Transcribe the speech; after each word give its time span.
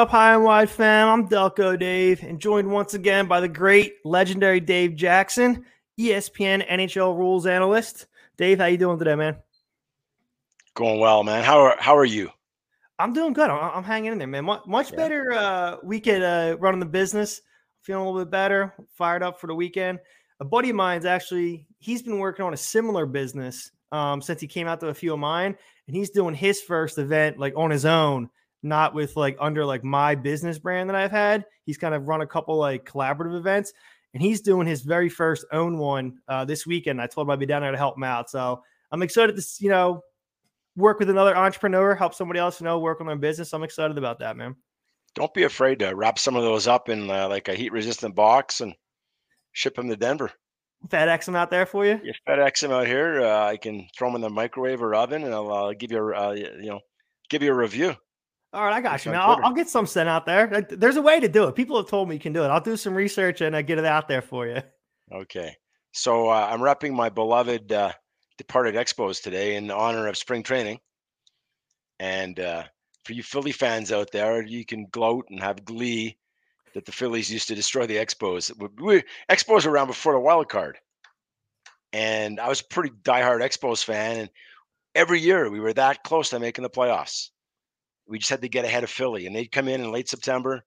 What 0.00 0.06
up, 0.06 0.12
high 0.12 0.32
and 0.32 0.44
wide 0.44 0.70
fam? 0.70 1.08
I'm 1.08 1.28
Delco 1.28 1.78
Dave, 1.78 2.22
and 2.22 2.40
joined 2.40 2.72
once 2.72 2.94
again 2.94 3.26
by 3.26 3.38
the 3.38 3.48
great, 3.48 3.96
legendary 4.02 4.58
Dave 4.58 4.96
Jackson, 4.96 5.66
ESPN 6.00 6.66
NHL 6.66 7.18
rules 7.18 7.44
analyst. 7.44 8.06
Dave, 8.38 8.60
how 8.60 8.64
you 8.64 8.78
doing 8.78 8.98
today, 8.98 9.14
man? 9.14 9.36
Going 10.72 11.00
well, 11.00 11.22
man. 11.22 11.44
How 11.44 11.58
are 11.60 11.76
how 11.78 11.94
are 11.98 12.06
you? 12.06 12.30
I'm 12.98 13.12
doing 13.12 13.34
good. 13.34 13.50
I'm, 13.50 13.76
I'm 13.76 13.84
hanging 13.84 14.12
in 14.12 14.16
there, 14.16 14.26
man. 14.26 14.46
Much, 14.46 14.66
much 14.66 14.90
Yeah. 14.90 14.96
better 14.96 15.32
uh, 15.34 15.76
week 15.84 16.06
at 16.06 16.22
uh, 16.22 16.56
running 16.58 16.80
the 16.80 16.86
business. 16.86 17.42
Feeling 17.82 18.00
a 18.02 18.06
little 18.10 18.24
bit 18.24 18.30
better, 18.30 18.72
fired 18.96 19.22
up 19.22 19.38
for 19.38 19.48
the 19.48 19.54
weekend. 19.54 19.98
A 20.40 20.46
buddy 20.46 20.70
of 20.70 20.76
mine's 20.76 21.04
actually 21.04 21.66
he's 21.78 22.00
been 22.00 22.18
working 22.18 22.46
on 22.46 22.54
a 22.54 22.56
similar 22.56 23.04
business 23.04 23.70
um, 23.92 24.22
since 24.22 24.40
he 24.40 24.46
came 24.46 24.66
out 24.66 24.80
to 24.80 24.88
a 24.88 24.94
few 24.94 25.12
of 25.12 25.18
mine, 25.18 25.54
and 25.86 25.94
he's 25.94 26.08
doing 26.08 26.34
his 26.34 26.62
first 26.62 26.96
event 26.96 27.38
like 27.38 27.52
on 27.54 27.70
his 27.70 27.84
own, 27.84 28.30
not 28.62 28.94
with 28.94 29.16
like 29.16 29.36
under 29.40 29.64
like 29.64 29.84
my 29.84 30.14
business 30.14 30.58
brand 30.58 30.90
that 30.90 30.96
I've 30.96 31.10
had. 31.10 31.44
He's 31.64 31.78
kind 31.78 31.94
of 31.94 32.08
run 32.08 32.20
a 32.20 32.26
couple 32.26 32.56
like 32.56 32.84
collaborative 32.84 33.36
events, 33.36 33.72
and 34.14 34.22
he's 34.22 34.40
doing 34.40 34.66
his 34.66 34.82
very 34.82 35.08
first 35.08 35.44
own 35.52 35.78
one 35.78 36.18
uh, 36.28 36.44
this 36.44 36.66
weekend. 36.66 37.00
I 37.00 37.06
told 37.06 37.26
him 37.26 37.30
I'd 37.30 37.38
be 37.38 37.46
down 37.46 37.62
there 37.62 37.72
to 37.72 37.78
help 37.78 37.96
him 37.96 38.04
out, 38.04 38.30
so 38.30 38.62
I'm 38.90 39.02
excited 39.02 39.36
to 39.36 39.42
you 39.58 39.70
know 39.70 40.02
work 40.76 40.98
with 40.98 41.10
another 41.10 41.36
entrepreneur, 41.36 41.94
help 41.94 42.14
somebody 42.14 42.40
else 42.40 42.60
you 42.60 42.64
know 42.64 42.78
work 42.78 43.00
on 43.00 43.06
their 43.06 43.16
business. 43.16 43.52
I'm 43.52 43.62
excited 43.62 43.98
about 43.98 44.18
that, 44.20 44.36
man. 44.36 44.56
Don't 45.14 45.34
be 45.34 45.42
afraid 45.42 45.80
to 45.80 45.94
wrap 45.94 46.18
some 46.18 46.36
of 46.36 46.42
those 46.42 46.68
up 46.68 46.88
in 46.88 47.10
uh, 47.10 47.28
like 47.28 47.48
a 47.48 47.54
heat 47.54 47.72
resistant 47.72 48.14
box 48.14 48.60
and 48.60 48.74
ship 49.52 49.74
them 49.74 49.88
to 49.88 49.96
Denver. 49.96 50.30
FedEx 50.88 51.26
them 51.26 51.36
out 51.36 51.50
there 51.50 51.66
for 51.66 51.84
you. 51.84 52.00
You 52.02 52.12
FedEx 52.26 52.60
them 52.60 52.70
out 52.70 52.86
here. 52.86 53.20
Uh, 53.22 53.46
I 53.46 53.56
can 53.56 53.86
throw 53.96 54.08
them 54.08 54.16
in 54.16 54.22
the 54.22 54.30
microwave 54.30 54.80
or 54.80 54.94
oven, 54.94 55.24
and 55.24 55.34
I'll 55.34 55.52
uh, 55.52 55.72
give 55.74 55.90
you 55.90 55.98
a 55.98 56.28
uh, 56.28 56.32
you 56.32 56.70
know 56.70 56.80
give 57.28 57.42
you 57.42 57.52
a 57.52 57.56
review. 57.56 57.94
All 58.52 58.64
right, 58.64 58.74
I 58.74 58.80
got 58.80 58.96
It's 58.96 59.04
you, 59.04 59.12
man. 59.12 59.20
I'll, 59.20 59.38
I'll 59.44 59.52
get 59.52 59.68
some 59.68 59.86
sent 59.86 60.08
out 60.08 60.26
there. 60.26 60.66
There's 60.68 60.96
a 60.96 61.02
way 61.02 61.20
to 61.20 61.28
do 61.28 61.44
it. 61.44 61.54
People 61.54 61.76
have 61.76 61.86
told 61.86 62.08
me 62.08 62.16
you 62.16 62.20
can 62.20 62.32
do 62.32 62.42
it. 62.42 62.48
I'll 62.48 62.60
do 62.60 62.76
some 62.76 62.94
research 62.94 63.40
and 63.40 63.54
uh, 63.54 63.62
get 63.62 63.78
it 63.78 63.84
out 63.84 64.08
there 64.08 64.22
for 64.22 64.46
you. 64.46 64.60
Okay. 65.12 65.54
So 65.92 66.28
uh, 66.28 66.48
I'm 66.50 66.60
repping 66.60 66.92
my 66.92 67.08
beloved 67.08 67.72
uh, 67.72 67.92
departed 68.38 68.74
Expos 68.74 69.22
today 69.22 69.56
in 69.56 69.70
honor 69.70 70.08
of 70.08 70.16
spring 70.16 70.42
training. 70.42 70.78
And 72.00 72.40
uh, 72.40 72.64
for 73.04 73.12
you 73.12 73.22
Philly 73.22 73.52
fans 73.52 73.92
out 73.92 74.10
there, 74.12 74.42
you 74.42 74.64
can 74.64 74.86
gloat 74.90 75.26
and 75.30 75.40
have 75.40 75.64
glee 75.64 76.16
that 76.74 76.86
the 76.86 76.92
Phillies 76.92 77.30
used 77.30 77.48
to 77.48 77.54
destroy 77.54 77.86
the 77.86 77.96
Expos. 77.96 78.52
We, 78.58 78.84
we, 78.84 79.02
Expos 79.30 79.64
were 79.66 79.72
around 79.72 79.88
before 79.88 80.12
the 80.12 80.20
wild 80.20 80.48
card. 80.48 80.78
And 81.92 82.40
I 82.40 82.48
was 82.48 82.60
a 82.60 82.64
pretty 82.64 82.90
diehard 83.02 83.42
Expos 83.42 83.84
fan. 83.84 84.18
And 84.18 84.30
every 84.94 85.20
year 85.20 85.50
we 85.50 85.60
were 85.60 85.72
that 85.72 86.02
close 86.02 86.30
to 86.30 86.40
making 86.40 86.62
the 86.62 86.70
playoffs. 86.70 87.30
We 88.10 88.18
just 88.18 88.30
had 88.30 88.42
to 88.42 88.48
get 88.48 88.64
ahead 88.64 88.84
of 88.84 88.90
Philly. 88.90 89.26
And 89.26 89.34
they'd 89.34 89.50
come 89.50 89.68
in 89.68 89.80
in 89.80 89.92
late 89.92 90.08
September 90.08 90.62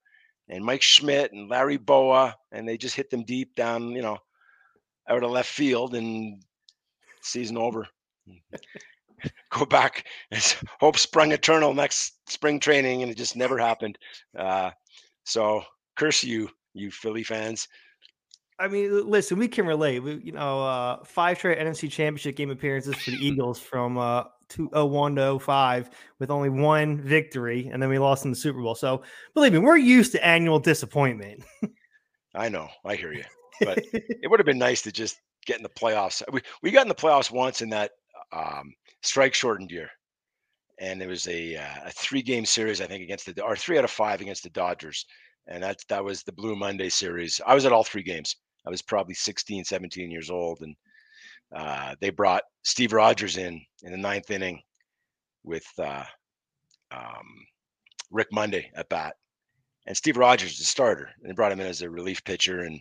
and 0.49 0.63
Mike 0.63 0.81
Schmidt 0.81 1.33
and 1.33 1.49
Larry 1.49 1.77
Bowa, 1.77 2.35
and 2.51 2.67
they 2.67 2.77
just 2.77 2.95
hit 2.95 3.09
them 3.09 3.23
deep 3.23 3.55
down, 3.55 3.91
you 3.91 4.01
know, 4.01 4.17
out 5.09 5.23
of 5.23 5.31
left 5.31 5.49
field 5.49 5.93
and 5.93 6.41
season 7.21 7.57
over. 7.57 7.87
Go 9.51 9.65
back. 9.65 10.05
Hope 10.79 10.97
sprung 10.97 11.31
eternal 11.31 11.73
next 11.73 12.13
spring 12.27 12.59
training, 12.59 13.03
and 13.03 13.11
it 13.11 13.17
just 13.17 13.35
never 13.35 13.57
happened. 13.57 13.97
Uh, 14.37 14.71
so 15.23 15.63
curse 15.95 16.23
you, 16.23 16.49
you 16.73 16.91
Philly 16.91 17.23
fans. 17.23 17.67
I 18.59 18.67
mean, 18.67 19.09
listen, 19.09 19.39
we 19.39 19.47
can 19.47 19.65
relate. 19.65 19.99
We, 19.99 20.21
you 20.23 20.31
know, 20.31 20.63
uh, 20.63 21.03
five 21.03 21.37
straight 21.37 21.57
NFC 21.57 21.89
Championship 21.89 22.35
game 22.35 22.51
appearances 22.51 22.95
for 22.95 23.11
the 23.11 23.17
Eagles 23.25 23.59
from 23.59 23.97
uh, 23.97 24.23
201 24.49 25.15
to 25.15 25.39
05 25.39 25.89
with 26.19 26.31
only 26.31 26.49
one 26.49 27.01
victory, 27.01 27.69
and 27.71 27.81
then 27.81 27.89
we 27.89 27.99
lost 27.99 28.25
in 28.25 28.31
the 28.31 28.37
Super 28.37 28.61
Bowl. 28.61 28.75
So, 28.75 29.03
believe 29.33 29.53
me, 29.53 29.59
we're 29.59 29.77
used 29.77 30.11
to 30.13 30.25
annual 30.25 30.59
disappointment. 30.59 31.43
I 32.35 32.49
know, 32.49 32.67
I 32.85 32.95
hear 32.95 33.13
you. 33.13 33.23
But 33.61 33.79
it 33.93 34.27
would 34.29 34.39
have 34.39 34.45
been 34.45 34.57
nice 34.57 34.81
to 34.83 34.91
just 34.91 35.19
get 35.45 35.57
in 35.57 35.63
the 35.63 35.69
playoffs. 35.69 36.21
We 36.31 36.41
we 36.61 36.71
got 36.71 36.83
in 36.83 36.87
the 36.87 36.95
playoffs 36.95 37.31
once 37.31 37.61
in 37.61 37.69
that 37.69 37.91
um, 38.31 38.73
strike 39.01 39.33
shortened 39.33 39.71
year, 39.71 39.89
and 40.79 41.01
it 41.01 41.07
was 41.07 41.27
a 41.27 41.55
uh, 41.55 41.85
a 41.85 41.91
three 41.91 42.21
game 42.21 42.45
series 42.45 42.81
I 42.81 42.87
think 42.87 43.03
against 43.03 43.25
the 43.25 43.43
or 43.43 43.55
three 43.55 43.77
out 43.77 43.83
of 43.83 43.91
five 43.91 44.21
against 44.21 44.43
the 44.43 44.49
Dodgers, 44.49 45.05
and 45.47 45.63
that 45.63 45.79
that 45.89 46.03
was 46.03 46.23
the 46.23 46.31
Blue 46.31 46.55
Monday 46.55 46.89
series. 46.89 47.39
I 47.45 47.53
was 47.53 47.65
at 47.65 47.71
all 47.71 47.83
three 47.83 48.03
games. 48.03 48.35
I 48.65 48.69
was 48.69 48.81
probably 48.81 49.13
16, 49.13 49.65
17 49.65 50.09
years 50.09 50.29
old, 50.29 50.61
and 50.61 50.73
uh, 51.55 51.95
they 51.99 52.09
brought 52.09 52.43
Steve 52.63 52.93
Rogers 52.93 53.37
in 53.37 53.61
in 53.83 53.91
the 53.91 53.97
ninth 53.97 54.31
inning 54.31 54.61
with 55.43 55.67
uh, 55.77 56.03
um, 56.91 57.45
Rick 58.11 58.29
Monday 58.31 58.71
at 58.75 58.89
bat, 58.89 59.15
and 59.85 59.95
Steve 59.95 60.17
Rogers 60.17 60.57
the 60.57 60.63
starter, 60.63 61.09
and 61.21 61.29
they 61.29 61.33
brought 61.33 61.51
him 61.51 61.59
in 61.59 61.67
as 61.67 61.81
a 61.81 61.89
relief 61.89 62.23
pitcher, 62.23 62.61
and 62.61 62.79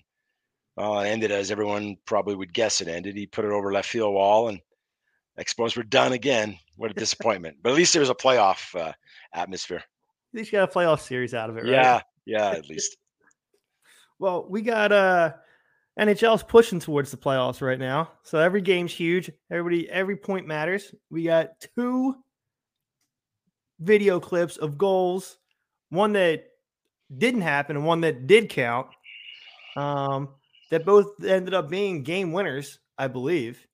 well, 0.77 1.01
it 1.01 1.09
ended 1.09 1.31
as 1.31 1.51
everyone 1.51 1.97
probably 2.07 2.35
would 2.35 2.55
guess 2.55 2.81
it 2.81 2.89
ended. 2.89 3.17
He 3.17 3.27
put 3.27 3.45
it 3.45 3.51
over 3.51 3.73
left 3.73 3.89
field 3.89 4.15
wall, 4.15 4.49
and 4.49 4.61
Expos 5.39 5.77
were 5.77 5.83
done 5.83 6.13
again. 6.13 6.59
What 6.77 6.91
a 6.91 6.95
disappointment! 6.99 7.59
but 7.63 7.71
at 7.71 7.77
least 7.77 7.93
there 7.93 8.01
was 8.01 8.11
a 8.11 8.15
playoff 8.15 8.75
uh, 8.79 8.93
atmosphere. 9.35 9.83
At 10.33 10.39
least 10.39 10.53
you 10.53 10.59
got 10.59 10.71
a 10.71 10.73
playoff 10.73 11.01
series 11.01 11.35
out 11.35 11.51
of 11.51 11.59
it, 11.59 11.65
right? 11.65 11.73
Yeah, 11.73 12.01
yeah, 12.27 12.51
at 12.51 12.69
least. 12.69 12.97
Well, 14.19 14.47
we 14.49 14.63
got 14.63 14.93
uh 14.93 15.33
NHL's 15.99 16.43
pushing 16.43 16.81
towards 16.81 17.11
the 17.11 17.17
playoffs 17.17 17.61
right 17.61 17.79
now. 17.79 18.11
So 18.23 18.39
every 18.39 18.63
game's 18.63 18.93
huge. 18.93 19.31
Everybody 19.51 19.89
every 19.91 20.17
point 20.17 20.47
matters. 20.47 20.95
We 21.11 21.25
got 21.25 21.61
two 21.77 22.17
video 23.79 24.19
clips 24.21 24.57
of 24.57 24.79
goals, 24.79 25.39
one 25.91 26.13
that 26.15 26.45
didn't 27.17 27.43
happen 27.43 27.77
and 27.77 27.85
one 27.85 28.01
that 28.03 28.27
did 28.27 28.49
count. 28.49 28.87
Um 29.77 30.31
that 30.71 30.87
both 30.87 31.23
ended 31.23 31.53
up 31.53 31.69
being 31.69 32.03
game 32.03 32.33
winners, 32.33 32.79
I 32.97 33.09
believe. 33.09 33.67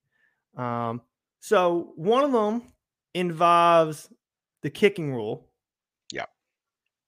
Um 0.57 1.01
so 1.39 1.93
one 1.95 2.25
of 2.25 2.33
them 2.33 2.73
involves 3.13 4.09
the 4.61 4.69
kicking 4.69 5.13
rule. 5.13 5.47
Yeah. 6.11 6.25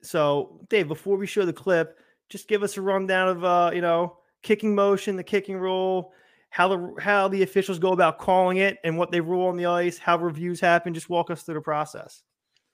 So, 0.02 0.62
Dave, 0.70 0.88
before 0.88 1.18
we 1.18 1.28
show 1.28 1.46
the 1.46 1.54
clip, 1.54 2.00
just 2.30 2.48
give 2.48 2.64
us 2.64 2.78
a 2.78 2.82
rundown 2.82 3.28
of 3.28 3.44
uh, 3.44 3.72
you 3.74 3.82
know, 3.82 4.18
kicking 4.42 4.76
motion, 4.76 5.16
the 5.16 5.24
kicking 5.24 5.58
rule, 5.58 6.14
how 6.50 6.68
the 6.68 6.94
how 7.00 7.28
the 7.28 7.44
officials 7.44 7.80
go 7.80 7.94
about 7.94 8.20
calling 8.20 8.58
it, 8.58 8.78
and 8.84 8.98
what 8.98 9.12
they 9.12 9.22
rule 9.22 9.48
on 9.48 9.58
the 9.58 9.66
ice, 9.66 9.98
how 9.98 10.18
reviews 10.18 10.60
happen. 10.60 10.94
Just 10.94 11.10
walk 11.10 11.30
us 11.32 11.44
through 11.44 11.56
the 11.56 11.62
process. 11.62 12.24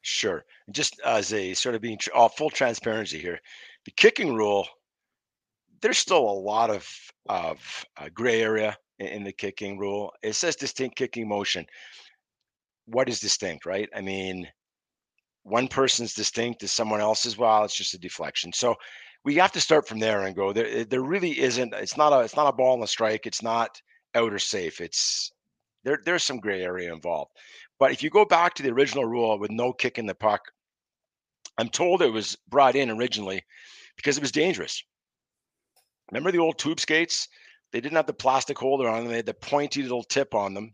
Sure. 0.01 0.45
Just 0.72 1.00
as 1.05 1.33
a 1.33 1.53
sort 1.53 1.75
of 1.75 1.81
being 1.81 2.00
all 2.16 2.29
full 2.29 2.50
transparency 2.50 3.19
here, 3.19 3.39
the 3.85 3.91
kicking 3.91 4.33
rule, 4.33 4.67
there's 5.81 5.97
still 5.97 6.17
a 6.17 6.41
lot 6.41 6.69
of 6.69 6.88
of 7.29 7.85
uh, 7.97 8.09
gray 8.13 8.41
area 8.41 8.78
in, 8.99 9.07
in 9.07 9.23
the 9.23 9.34
kicking 9.34 9.78
rule. 9.78 10.11
It 10.23 10.34
says 10.34 10.55
distinct 10.55 10.95
kicking 10.95 11.28
motion. 11.28 11.66
What 12.85 13.09
is 13.09 13.19
distinct, 13.19 13.66
right? 13.66 13.89
I 13.94 14.01
mean, 14.01 14.47
one 15.44 15.67
person's 15.67 16.13
distinct 16.13 16.64
is 16.64 16.72
someone 16.72 17.02
else's. 17.02 17.37
Well, 17.37 17.64
it's 17.64 17.75
just 17.75 17.93
a 17.93 17.99
deflection. 17.99 18.53
So 18.53 18.75
we 19.23 19.35
have 19.35 19.52
to 19.53 19.61
start 19.61 19.87
from 19.87 19.99
there 19.99 20.23
and 20.23 20.35
go. 20.35 20.53
There, 20.53 20.85
there 20.85 21.02
really 21.02 21.40
isn't. 21.40 21.73
It's 21.73 21.97
not 21.97 22.14
a. 22.14 22.19
It's 22.22 22.35
not 22.35 22.47
a 22.47 22.55
ball 22.55 22.75
and 22.75 22.84
a 22.84 22.87
strike. 22.87 23.25
It's 23.25 23.43
not 23.43 23.81
out 24.16 24.34
or 24.34 24.40
safe. 24.40 24.81
It's 24.81 25.31
there. 25.84 25.99
There's 26.03 26.23
some 26.23 26.40
gray 26.40 26.64
area 26.64 26.93
involved. 26.93 27.31
But 27.79 27.91
if 27.91 28.02
you 28.02 28.09
go 28.09 28.25
back 28.25 28.55
to 28.55 28.64
the 28.64 28.72
original 28.72 29.05
rule 29.05 29.37
with 29.37 29.52
no 29.52 29.73
kick 29.73 29.97
in 29.97 30.05
the 30.05 30.16
puck, 30.16 30.41
I'm 31.58 31.69
told 31.69 32.02
it 32.02 32.11
was 32.11 32.37
brought 32.47 32.75
in 32.75 32.90
originally 32.90 33.43
because 33.96 34.17
it 34.17 34.22
was 34.22 34.31
dangerous. 34.31 34.84
Remember 36.11 36.31
the 36.31 36.40
old 36.40 36.58
tube 36.58 36.79
skates? 36.79 37.28
They 37.72 37.81
didn't 37.81 37.97
have 37.97 38.08
the 38.08 38.14
plastic 38.14 38.58
holder 38.58 38.87
on 38.87 39.03
them. 39.03 39.09
They 39.09 39.17
had 39.17 39.25
the 39.25 39.34
pointy 39.34 39.84
little 39.84 40.03
tip 40.03 40.34
on 40.34 40.53
them. 40.53 40.73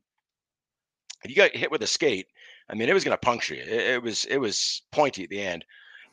If 1.24 1.32
you 1.32 1.36
got 1.36 1.56
hit 1.56 1.72
with 1.72 1.82
a 1.82 1.88
skate, 1.88 2.28
I 2.70 2.76
mean, 2.76 2.90
it 2.90 2.94
was 2.94 3.04
going 3.04 3.18
to 3.18 3.26
puncture 3.26 3.56
you. 3.56 3.64
It, 3.64 3.96
it 3.96 4.04
was 4.04 4.26
it 4.26 4.38
was 4.38 4.84
pointy 4.92 5.24
at 5.24 5.30
the 5.30 5.42
end. 5.42 5.66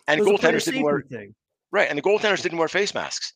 And 0.09 0.21
It 0.21 0.25
was 0.25 0.35
a 0.35 0.38
player 0.38 0.53
goaltenders 0.53 0.65
didn't 0.65 0.82
wear 0.82 1.03
thing. 1.03 1.35
Right, 1.72 1.88
and 1.88 1.99
the 1.99 2.02
goaltenders 2.02 2.43
didn't 2.43 2.58
wear 2.58 2.69
face 2.69 2.94
masks. 2.94 3.32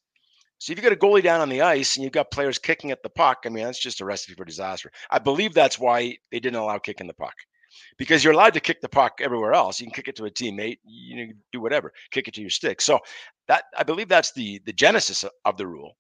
So 0.58 0.72
if 0.72 0.78
you 0.78 0.82
got 0.82 0.92
a 0.92 0.96
goalie 0.96 1.22
down 1.22 1.40
on 1.40 1.48
the 1.48 1.62
ice 1.62 1.96
and 1.96 2.04
you've 2.04 2.12
got 2.12 2.31
players 2.31 2.58
kicking 2.58 2.90
at 2.90 3.02
the 3.02 3.10
puck, 3.10 3.42
I 3.44 3.48
mean, 3.48 3.64
that's 3.64 3.82
just 3.82 4.00
a 4.00 4.04
recipe 4.04 4.34
for 4.34 4.44
disaster. 4.44 4.90
I 5.10 5.19
believe 5.19 5.52
that's 5.52 5.78
why 5.78 6.16
they 6.31 6.40
didn't 6.40 6.60
allow 6.60 6.78
kicking 6.78 7.06
the 7.06 7.14
puck. 7.14 7.34
Because 7.98 8.22
you're 8.22 8.32
allowed 8.32 8.54
to 8.54 8.60
kick 8.60 8.81
the 8.81 8.88
puck 8.88 9.19
everywhere 9.20 9.52
else. 9.52 9.81
You 9.81 9.86
can 9.86 9.94
kick 9.94 10.06
it 10.08 10.16
to 10.16 10.26
a 10.26 10.31
teammate, 10.31 10.78
you 10.84 11.34
do 11.52 11.60
whatever, 11.60 11.92
kick 12.12 12.28
it 12.28 12.34
to 12.34 12.40
your 12.40 12.50
stick. 12.50 12.81
So 12.81 13.00
that 13.48 13.64
I 13.76 13.82
believe 13.82 14.08
that's 14.08 14.32
the 14.32 14.60
the 14.64 14.72
genesis 14.72 15.25
of 15.44 15.56
the 15.56 15.66
rule. 15.66 15.96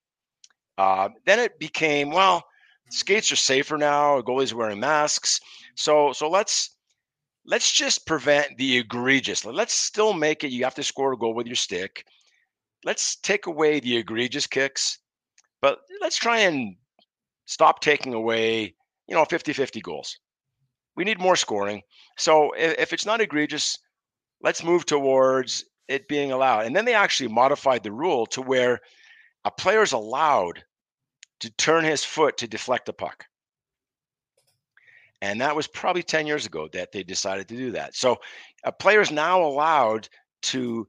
Uh, 0.78 1.08
then 1.26 1.40
it 1.40 1.58
became 1.58 2.10
well, 2.10 2.44
skates 2.90 3.32
are 3.32 3.36
safer 3.36 3.76
now. 3.76 4.20
Goalies 4.20 4.52
are 4.52 4.56
wearing 4.56 4.80
masks. 4.80 5.40
So 5.74 6.12
so 6.12 6.30
let's 6.30 6.76
let's 7.44 7.72
just 7.72 8.06
prevent 8.06 8.56
the 8.56 8.78
egregious. 8.78 9.44
Let's 9.44 9.74
still 9.74 10.12
make 10.12 10.44
it. 10.44 10.52
You 10.52 10.64
have 10.64 10.76
to 10.76 10.82
score 10.84 11.12
a 11.12 11.18
goal 11.18 11.34
with 11.34 11.46
your 11.46 11.56
stick. 11.56 12.04
Let's 12.84 13.16
take 13.16 13.46
away 13.46 13.80
the 13.80 13.96
egregious 13.96 14.46
kicks, 14.46 14.98
but 15.62 15.80
let's 16.00 16.16
try 16.16 16.40
and 16.40 16.76
stop 17.46 17.80
taking 17.80 18.14
away, 18.14 18.74
you 19.08 19.14
know, 19.14 19.24
50-50 19.24 19.82
goals. 19.82 20.18
We 20.96 21.04
need 21.04 21.18
more 21.18 21.36
scoring. 21.36 21.82
So 22.18 22.52
if, 22.52 22.78
if 22.78 22.92
it's 22.92 23.06
not 23.06 23.20
egregious, 23.20 23.78
let's 24.42 24.62
move 24.62 24.86
towards 24.86 25.64
it 25.88 26.08
being 26.08 26.32
allowed. 26.32 26.66
And 26.66 26.76
then 26.76 26.84
they 26.84 26.94
actually 26.94 27.28
modified 27.28 27.82
the 27.82 27.92
rule 27.92 28.26
to 28.26 28.42
where 28.42 28.80
a 29.44 29.50
player 29.50 29.82
is 29.82 29.92
allowed 29.92 30.62
to 31.40 31.50
turn 31.52 31.84
his 31.84 32.04
foot 32.04 32.36
to 32.38 32.48
deflect 32.48 32.86
the 32.86 32.92
puck. 32.92 33.24
And 35.20 35.40
that 35.40 35.56
was 35.56 35.66
probably 35.66 36.02
10 36.02 36.26
years 36.26 36.46
ago 36.46 36.68
that 36.72 36.92
they 36.92 37.02
decided 37.02 37.48
to 37.48 37.56
do 37.56 37.70
that. 37.72 37.96
So 37.96 38.18
a 38.64 38.72
player 38.72 39.00
is 39.00 39.10
now 39.10 39.42
allowed 39.42 40.08
to 40.42 40.86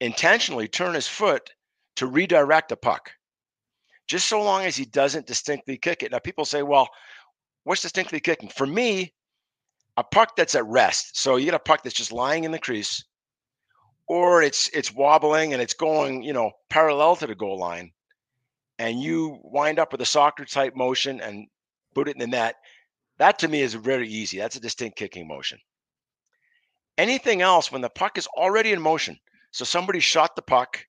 intentionally 0.00 0.68
turn 0.68 0.94
his 0.94 1.08
foot 1.08 1.50
to 1.96 2.06
redirect 2.06 2.68
the 2.68 2.76
puck, 2.76 3.10
just 4.06 4.28
so 4.28 4.42
long 4.42 4.64
as 4.64 4.76
he 4.76 4.84
doesn't 4.84 5.26
distinctly 5.26 5.76
kick 5.76 6.02
it. 6.02 6.12
Now, 6.12 6.18
people 6.18 6.44
say, 6.44 6.62
well, 6.62 6.88
what's 7.64 7.82
distinctly 7.82 8.20
kicking? 8.20 8.48
For 8.48 8.66
me, 8.66 9.12
a 9.96 10.04
puck 10.04 10.36
that's 10.36 10.54
at 10.54 10.64
rest. 10.66 11.20
So 11.20 11.36
you 11.36 11.46
get 11.46 11.54
a 11.54 11.58
puck 11.58 11.82
that's 11.82 11.96
just 11.96 12.12
lying 12.12 12.44
in 12.44 12.52
the 12.52 12.58
crease, 12.58 13.04
or 14.06 14.42
it's 14.42 14.68
it's 14.72 14.94
wobbling 14.94 15.52
and 15.52 15.60
it's 15.60 15.74
going, 15.74 16.22
you 16.22 16.32
know, 16.32 16.52
parallel 16.70 17.16
to 17.16 17.26
the 17.26 17.34
goal 17.34 17.58
line, 17.58 17.90
and 18.78 19.02
you 19.02 19.38
wind 19.42 19.78
up 19.78 19.90
with 19.90 20.00
a 20.00 20.06
soccer 20.06 20.44
type 20.44 20.76
motion 20.76 21.20
and 21.20 21.48
put 21.94 22.08
it 22.08 22.14
in 22.14 22.20
the 22.20 22.26
net. 22.26 22.54
That 23.18 23.40
to 23.40 23.48
me 23.48 23.60
is 23.60 23.74
very 23.74 24.08
easy. 24.08 24.38
That's 24.38 24.54
a 24.54 24.60
distinct 24.60 24.96
kicking 24.96 25.26
motion. 25.26 25.58
Anything 26.96 27.42
else, 27.42 27.70
when 27.72 27.82
the 27.82 27.90
puck 27.90 28.16
is 28.16 28.28
already 28.28 28.72
in 28.72 28.80
motion, 28.80 29.18
so 29.50 29.64
somebody 29.64 30.00
shot 30.00 30.36
the 30.36 30.42
puck, 30.42 30.86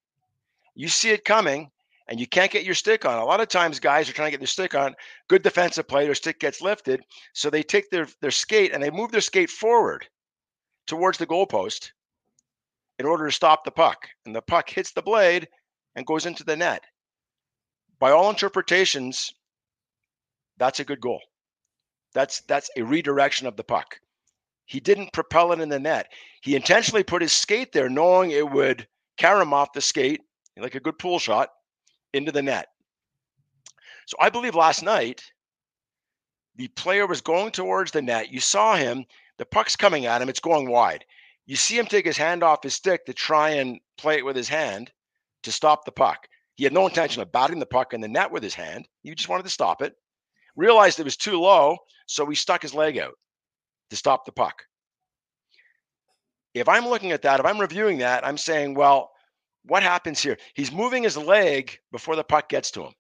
you 0.76 0.88
see 0.88 1.10
it 1.10 1.26
coming, 1.26 1.70
and 2.08 2.20
you 2.20 2.28
can't 2.28 2.52
get 2.52 2.66
your 2.66 2.76
stick 2.76 3.06
on. 3.06 3.20
A 3.20 3.26
lot 3.26 3.40
of 3.40 3.48
times, 3.48 3.80
guys 3.80 4.10
are 4.10 4.14
trying 4.14 4.28
to 4.28 4.32
get 4.32 4.40
their 4.40 4.48
stick 4.48 4.74
on. 4.74 4.96
Good 5.28 5.44
defensive 5.44 5.88
play, 5.88 6.06
their 6.06 6.16
stick 6.16 6.40
gets 6.40 6.62
lifted, 6.62 7.02
so 7.34 7.50
they 7.50 7.64
take 7.64 7.90
their 7.90 8.08
their 8.22 8.32
skate 8.32 8.74
and 8.74 8.82
they 8.82 8.90
move 8.90 9.12
their 9.12 9.22
skate 9.22 9.50
forward 9.50 10.08
towards 10.88 11.18
the 11.18 11.28
goalpost 11.28 11.92
in 12.98 13.06
order 13.06 13.28
to 13.28 13.32
stop 13.32 13.64
the 13.64 13.72
puck, 13.72 14.08
and 14.26 14.36
the 14.36 14.42
puck 14.42 14.70
hits 14.70 14.92
the 14.92 15.02
blade 15.02 15.48
and 15.96 16.06
goes 16.06 16.26
into 16.26 16.44
the 16.44 16.56
net. 16.56 16.84
By 18.00 18.12
all 18.12 18.30
interpretations, 18.30 19.34
that's 20.58 20.80
a 20.80 20.86
good 20.86 21.02
goal. 21.02 21.22
That's 22.14 22.42
that's 22.42 22.70
a 22.76 22.82
redirection 22.82 23.48
of 23.48 23.56
the 23.56 23.64
puck. 23.64 24.00
He 24.70 24.80
didn't 24.80 25.14
propel 25.14 25.52
it 25.52 25.62
in 25.62 25.70
the 25.70 25.80
net. 25.80 26.12
He 26.42 26.56
intentionally 26.56 27.04
put 27.04 27.24
his 27.24 27.34
skate 27.34 27.72
there, 27.72 27.90
knowing 27.90 28.30
it 28.30 28.52
would 28.52 28.88
carry 29.18 29.42
him 29.42 29.52
off 29.52 29.74
the 29.74 29.82
skate, 29.82 30.22
like 30.56 30.76
a 30.76 30.80
good 30.80 31.00
pool 31.00 31.18
shot, 31.18 31.50
into 32.14 32.32
the 32.32 32.44
net. 32.44 32.68
So 34.06 34.16
I 34.20 34.30
believe 34.30 34.54
last 34.54 34.84
night, 34.84 35.24
the 36.56 36.68
player 36.68 37.08
was 37.08 37.20
going 37.20 37.50
towards 37.50 37.92
the 37.92 38.04
net. 38.04 38.32
You 38.32 38.40
saw 38.40 38.76
him, 38.76 39.06
the 39.40 39.46
puck's 39.48 39.76
coming 39.76 40.06
at 40.06 40.22
him, 40.22 40.30
it's 40.30 40.40
going 40.40 40.70
wide. 40.70 41.04
You 41.48 41.56
see 41.56 41.80
him 41.80 41.88
take 41.88 42.06
his 42.06 42.18
hand 42.18 42.44
off 42.44 42.62
his 42.62 42.76
stick 42.76 43.08
to 43.08 43.14
try 43.14 43.50
and 43.50 43.80
play 43.98 44.20
it 44.20 44.26
with 44.26 44.36
his 44.36 44.50
hand 44.50 44.92
to 45.42 45.52
stop 45.52 45.84
the 45.84 45.92
puck. 45.92 46.28
He 46.58 46.64
had 46.64 46.74
no 46.74 46.86
intention 46.86 47.24
of 47.24 47.32
batting 47.32 47.58
the 47.58 47.66
puck 47.66 47.96
in 47.96 48.02
the 48.02 48.08
net 48.08 48.30
with 48.30 48.44
his 48.44 48.54
hand. 48.54 48.88
He 49.02 49.16
just 49.16 49.30
wanted 49.30 49.44
to 49.44 49.50
stop 49.50 49.82
it. 49.82 49.96
Realized 50.56 51.00
it 51.00 51.06
was 51.06 51.18
too 51.18 51.42
low, 51.42 51.76
so 52.06 52.28
he 52.28 52.36
stuck 52.36 52.62
his 52.62 52.76
leg 52.76 53.00
out 53.00 53.16
to 53.90 53.96
stop 53.96 54.26
the 54.26 54.32
puck. 54.32 54.64
If 56.54 56.68
I'm 56.68 56.88
looking 56.88 57.12
at 57.12 57.22
that, 57.24 57.40
if 57.40 57.46
I'm 57.46 57.60
reviewing 57.60 58.00
that, 58.00 58.26
I'm 58.26 58.38
saying, 58.38 58.74
well, 58.74 59.12
what 59.64 59.84
happens 59.84 60.22
here? 60.22 60.38
He's 60.56 60.72
moving 60.72 61.04
his 61.04 61.18
leg 61.18 61.78
before 61.92 62.16
the 62.16 62.24
puck 62.24 62.50
gets 62.50 62.72
to 62.72 62.84
him. 62.84 62.94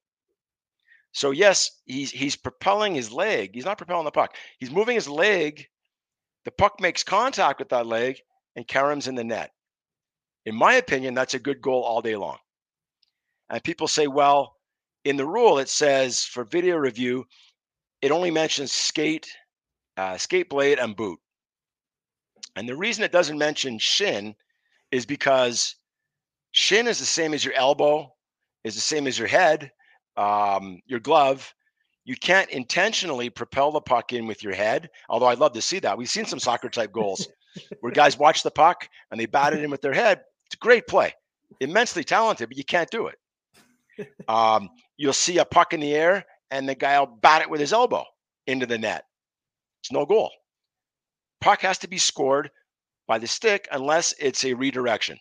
So 1.11 1.31
yes, 1.31 1.71
he's 1.85 2.11
he's 2.11 2.35
propelling 2.35 2.93
his 2.93 3.11
leg. 3.11 3.51
He's 3.53 3.65
not 3.65 3.77
propelling 3.77 4.05
the 4.05 4.11
puck. 4.11 4.35
He's 4.59 4.71
moving 4.71 4.95
his 4.95 5.09
leg. 5.09 5.65
The 6.45 6.51
puck 6.51 6.79
makes 6.79 7.03
contact 7.03 7.59
with 7.59 7.69
that 7.69 7.87
leg 7.87 8.19
and 8.55 8.67
Karam's 8.67 9.07
in 9.07 9.15
the 9.15 9.23
net. 9.23 9.51
In 10.45 10.55
my 10.55 10.75
opinion, 10.75 11.13
that's 11.13 11.33
a 11.33 11.39
good 11.39 11.61
goal 11.61 11.83
all 11.83 12.01
day 12.01 12.15
long. 12.15 12.37
And 13.49 13.63
people 13.63 13.87
say, 13.87 14.07
well, 14.07 14.55
in 15.05 15.17
the 15.17 15.25
rule 15.25 15.57
it 15.57 15.69
says 15.69 16.23
for 16.23 16.43
video 16.43 16.77
review, 16.77 17.25
it 18.01 18.11
only 18.11 18.31
mentions 18.31 18.71
skate, 18.71 19.27
uh, 19.99 20.17
skate 20.17 20.49
blade, 20.49 20.79
and 20.79 20.95
boot. 20.95 21.19
And 22.55 22.67
the 22.67 22.75
reason 22.75 23.03
it 23.03 23.11
doesn't 23.11 23.37
mention 23.37 23.77
shin 23.79 24.35
is 24.91 25.05
because 25.05 25.75
Shin 26.51 26.87
is 26.87 26.99
the 26.99 27.05
same 27.05 27.33
as 27.33 27.45
your 27.45 27.53
elbow, 27.53 28.13
is 28.63 28.75
the 28.75 28.81
same 28.81 29.07
as 29.07 29.17
your 29.17 29.27
head, 29.27 29.71
um, 30.17 30.81
your 30.85 30.99
glove. 30.99 31.53
You 32.05 32.15
can't 32.15 32.49
intentionally 32.49 33.29
propel 33.29 33.71
the 33.71 33.81
puck 33.81 34.13
in 34.13 34.25
with 34.25 34.43
your 34.43 34.55
head, 34.55 34.89
although 35.09 35.27
I'd 35.27 35.39
love 35.39 35.53
to 35.53 35.61
see 35.61 35.79
that. 35.79 35.97
We've 35.97 36.09
seen 36.09 36.25
some 36.25 36.39
soccer 36.39 36.69
type 36.69 36.91
goals 36.91 37.27
where 37.81 37.91
guys 37.91 38.17
watch 38.17 38.41
the 38.41 38.51
puck 38.51 38.89
and 39.11 39.19
they 39.19 39.27
bat 39.27 39.53
it 39.53 39.63
in 39.63 39.69
with 39.69 39.81
their 39.81 39.93
head. 39.93 40.21
It's 40.47 40.55
a 40.55 40.57
great 40.57 40.87
play, 40.87 41.13
immensely 41.59 42.03
talented, 42.03 42.49
but 42.49 42.57
you 42.57 42.63
can't 42.63 42.89
do 42.89 43.07
it. 43.07 43.15
Um, 44.29 44.69
you'll 44.95 45.11
see 45.11 45.39
a 45.39 45.45
puck 45.45 45.73
in 45.73 45.81
the 45.81 45.93
air 45.93 46.25
and 46.51 46.69
the 46.69 46.73
guy 46.73 46.97
will 46.97 47.07
bat 47.07 47.41
it 47.41 47.49
with 47.49 47.59
his 47.59 47.73
elbow 47.73 48.05
into 48.47 48.65
the 48.65 48.77
net. 48.77 49.03
It's 49.81 49.91
no 49.91 50.05
goal. 50.05 50.31
Puck 51.41 51.61
has 51.61 51.77
to 51.79 51.87
be 51.87 51.97
scored 51.97 52.51
by 53.07 53.17
the 53.17 53.27
stick 53.27 53.67
unless 53.71 54.13
it's 54.19 54.43
a 54.45 54.53
redirection. 54.53 55.17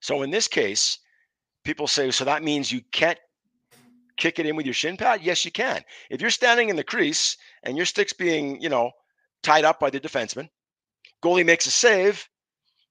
So 0.00 0.22
in 0.22 0.30
this 0.30 0.48
case, 0.48 0.98
people 1.64 1.86
say, 1.86 2.10
so 2.10 2.24
that 2.24 2.42
means 2.42 2.70
you 2.70 2.82
can't 2.92 3.18
kick 4.16 4.38
it 4.38 4.46
in 4.46 4.56
with 4.56 4.66
your 4.66 4.74
shin 4.74 4.96
pad? 4.96 5.22
Yes, 5.22 5.44
you 5.44 5.50
can. 5.50 5.82
If 6.10 6.20
you're 6.20 6.30
standing 6.30 6.68
in 6.68 6.76
the 6.76 6.84
crease 6.84 7.36
and 7.62 7.76
your 7.76 7.86
stick's 7.86 8.12
being, 8.12 8.60
you 8.60 8.68
know, 8.68 8.90
tied 9.42 9.64
up 9.64 9.80
by 9.80 9.90
the 9.90 10.00
defenseman, 10.00 10.48
goalie 11.22 11.46
makes 11.46 11.66
a 11.66 11.70
save, 11.70 12.28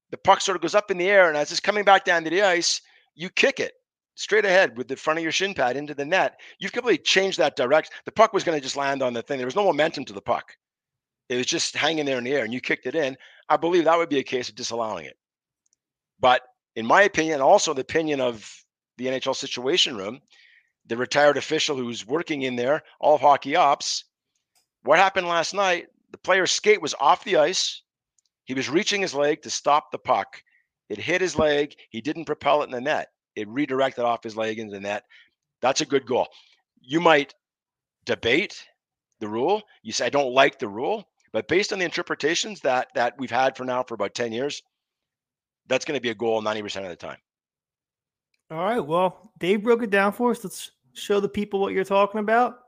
the 0.10 0.18
puck 0.18 0.42
sort 0.42 0.56
of 0.56 0.62
goes 0.62 0.76
up 0.76 0.90
in 0.90 0.98
the 0.98 1.10
air, 1.10 1.28
and 1.28 1.38
as 1.38 1.52
it's 1.52 1.60
coming 1.60 1.84
back 1.84 2.06
down 2.06 2.24
to 2.24 2.30
the 2.30 2.42
ice, 2.42 2.82
you 3.14 3.30
kick 3.30 3.60
it 3.60 3.74
straight 4.18 4.46
ahead 4.46 4.76
with 4.78 4.88
the 4.88 4.96
front 4.96 5.20
of 5.20 5.24
your 5.24 5.32
shin 5.32 5.54
pad 5.54 5.78
into 5.78 5.94
the 5.94 6.04
net. 6.04 6.40
You've 6.60 6.74
completely 6.74 7.04
changed 7.04 7.38
that 7.38 7.56
direction. 7.56 7.94
The 8.06 8.12
puck 8.12 8.34
was 8.34 8.44
going 8.44 8.58
to 8.58 8.64
just 8.64 8.76
land 8.76 9.04
on 9.04 9.14
the 9.14 9.22
thing. 9.22 9.38
There 9.38 9.48
was 9.48 9.56
no 9.56 9.66
momentum 9.66 10.06
to 10.06 10.14
the 10.14 10.22
puck. 10.22 10.58
It 11.30 11.36
was 11.36 11.46
just 11.46 11.76
hanging 11.76 12.06
there 12.06 12.18
in 12.18 12.24
the 12.24 12.34
air, 12.34 12.44
and 12.44 12.54
you 12.54 12.60
kicked 12.60 12.88
it 12.88 12.96
in. 12.96 13.16
I 13.48 13.58
believe 13.58 13.86
that 13.86 13.98
would 13.98 14.10
be 14.10 14.18
a 14.18 14.24
case 14.24 14.50
of 14.50 14.56
disallowing 14.56 15.06
it. 15.06 15.18
But 16.20 16.42
in 16.76 16.86
my 16.86 17.04
opinion, 17.04 17.42
also 17.42 17.74
the 17.74 17.82
opinion 17.82 18.20
of 18.20 18.52
the 18.98 19.06
NHL 19.06 19.36
Situation 19.36 19.96
Room, 19.96 20.20
the 20.88 20.98
retired 20.98 21.38
official 21.38 21.78
who's 21.78 22.08
working 22.08 22.42
in 22.42 22.56
there, 22.56 22.82
all 23.00 23.20
hockey 23.20 23.56
ops. 23.56 24.04
What 24.82 24.98
happened 24.98 25.28
last 25.28 25.54
night? 25.54 25.88
The 26.12 26.18
player's 26.18 26.52
skate 26.52 26.82
was 26.82 26.96
off 27.00 27.24
the 27.24 27.36
ice. 27.36 27.84
He 28.46 28.56
was 28.56 28.70
reaching 28.70 29.02
his 29.02 29.14
leg 29.14 29.44
to 29.44 29.50
stop 29.52 29.92
the 29.92 30.00
puck. 30.00 30.42
It 30.90 30.98
hit 30.98 31.22
his 31.22 31.38
leg. 31.38 31.76
He 31.90 32.02
didn't 32.02 32.26
propel 32.26 32.62
it 32.62 32.66
in 32.66 32.72
the 32.72 32.82
net. 32.82 33.10
It 33.38 33.48
redirected 33.48 34.04
off 34.04 34.24
his 34.24 34.36
leg 34.36 34.60
and 34.60 34.86
that 34.86 35.04
that's 35.62 35.82
a 35.82 35.86
good 35.86 36.06
goal. 36.06 36.28
You 36.82 37.00
might 37.00 37.34
debate 38.06 38.66
the 39.20 39.28
rule. 39.28 39.62
You 39.84 39.92
say 39.92 40.08
I 40.08 40.10
don't 40.10 40.34
like 40.34 40.60
the 40.60 40.68
rule, 40.68 41.08
but 41.32 41.48
based 41.48 41.72
on 41.72 41.80
the 41.80 41.86
interpretations 41.86 42.62
that 42.62 42.88
that 42.96 43.14
we've 43.18 43.32
had 43.32 43.56
for 43.56 43.64
now 43.64 43.84
for 43.84 43.94
about 43.94 44.16
10 44.16 44.32
years, 44.32 44.64
that's 45.68 45.86
going 45.86 45.98
to 45.98 46.02
be 46.02 46.10
a 46.10 46.16
goal 46.16 46.42
90% 46.42 46.84
of 46.84 46.90
the 46.90 46.96
time. 46.96 47.18
All 48.50 48.64
right. 48.64 48.80
Well, 48.80 49.32
Dave 49.38 49.64
broke 49.64 49.84
it 49.84 49.90
down 49.90 50.14
for 50.14 50.32
us. 50.32 50.44
Let's 50.44 50.72
show 50.94 51.20
the 51.20 51.30
people 51.30 51.60
what 51.60 51.74
you're 51.74 51.84
talking 51.84 52.20
about. 52.20 52.60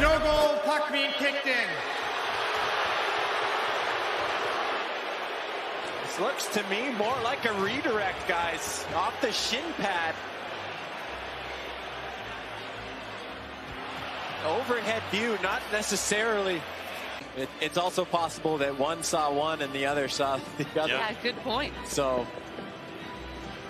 No 0.00 0.18
goal, 0.20 0.58
puck 0.64 0.90
being 0.92 1.10
kicked 1.18 1.46
in. 1.46 1.61
This 6.12 6.20
looks 6.20 6.46
to 6.48 6.62
me 6.68 6.90
more 6.98 7.16
like 7.24 7.46
a 7.46 7.54
redirect, 7.54 8.28
guys, 8.28 8.84
off 8.94 9.18
the 9.22 9.32
shin 9.32 9.64
pad. 9.78 10.14
Overhead 14.44 15.02
view, 15.10 15.38
not 15.42 15.62
necessarily 15.72 16.60
it, 17.38 17.48
it's 17.62 17.78
also 17.78 18.04
possible 18.04 18.58
that 18.58 18.78
one 18.78 19.02
saw 19.02 19.32
one 19.32 19.62
and 19.62 19.72
the 19.72 19.86
other 19.86 20.06
saw 20.06 20.38
the 20.58 20.82
other. 20.82 20.92
Yeah, 20.92 21.14
good 21.22 21.36
point. 21.36 21.72
So, 21.86 22.26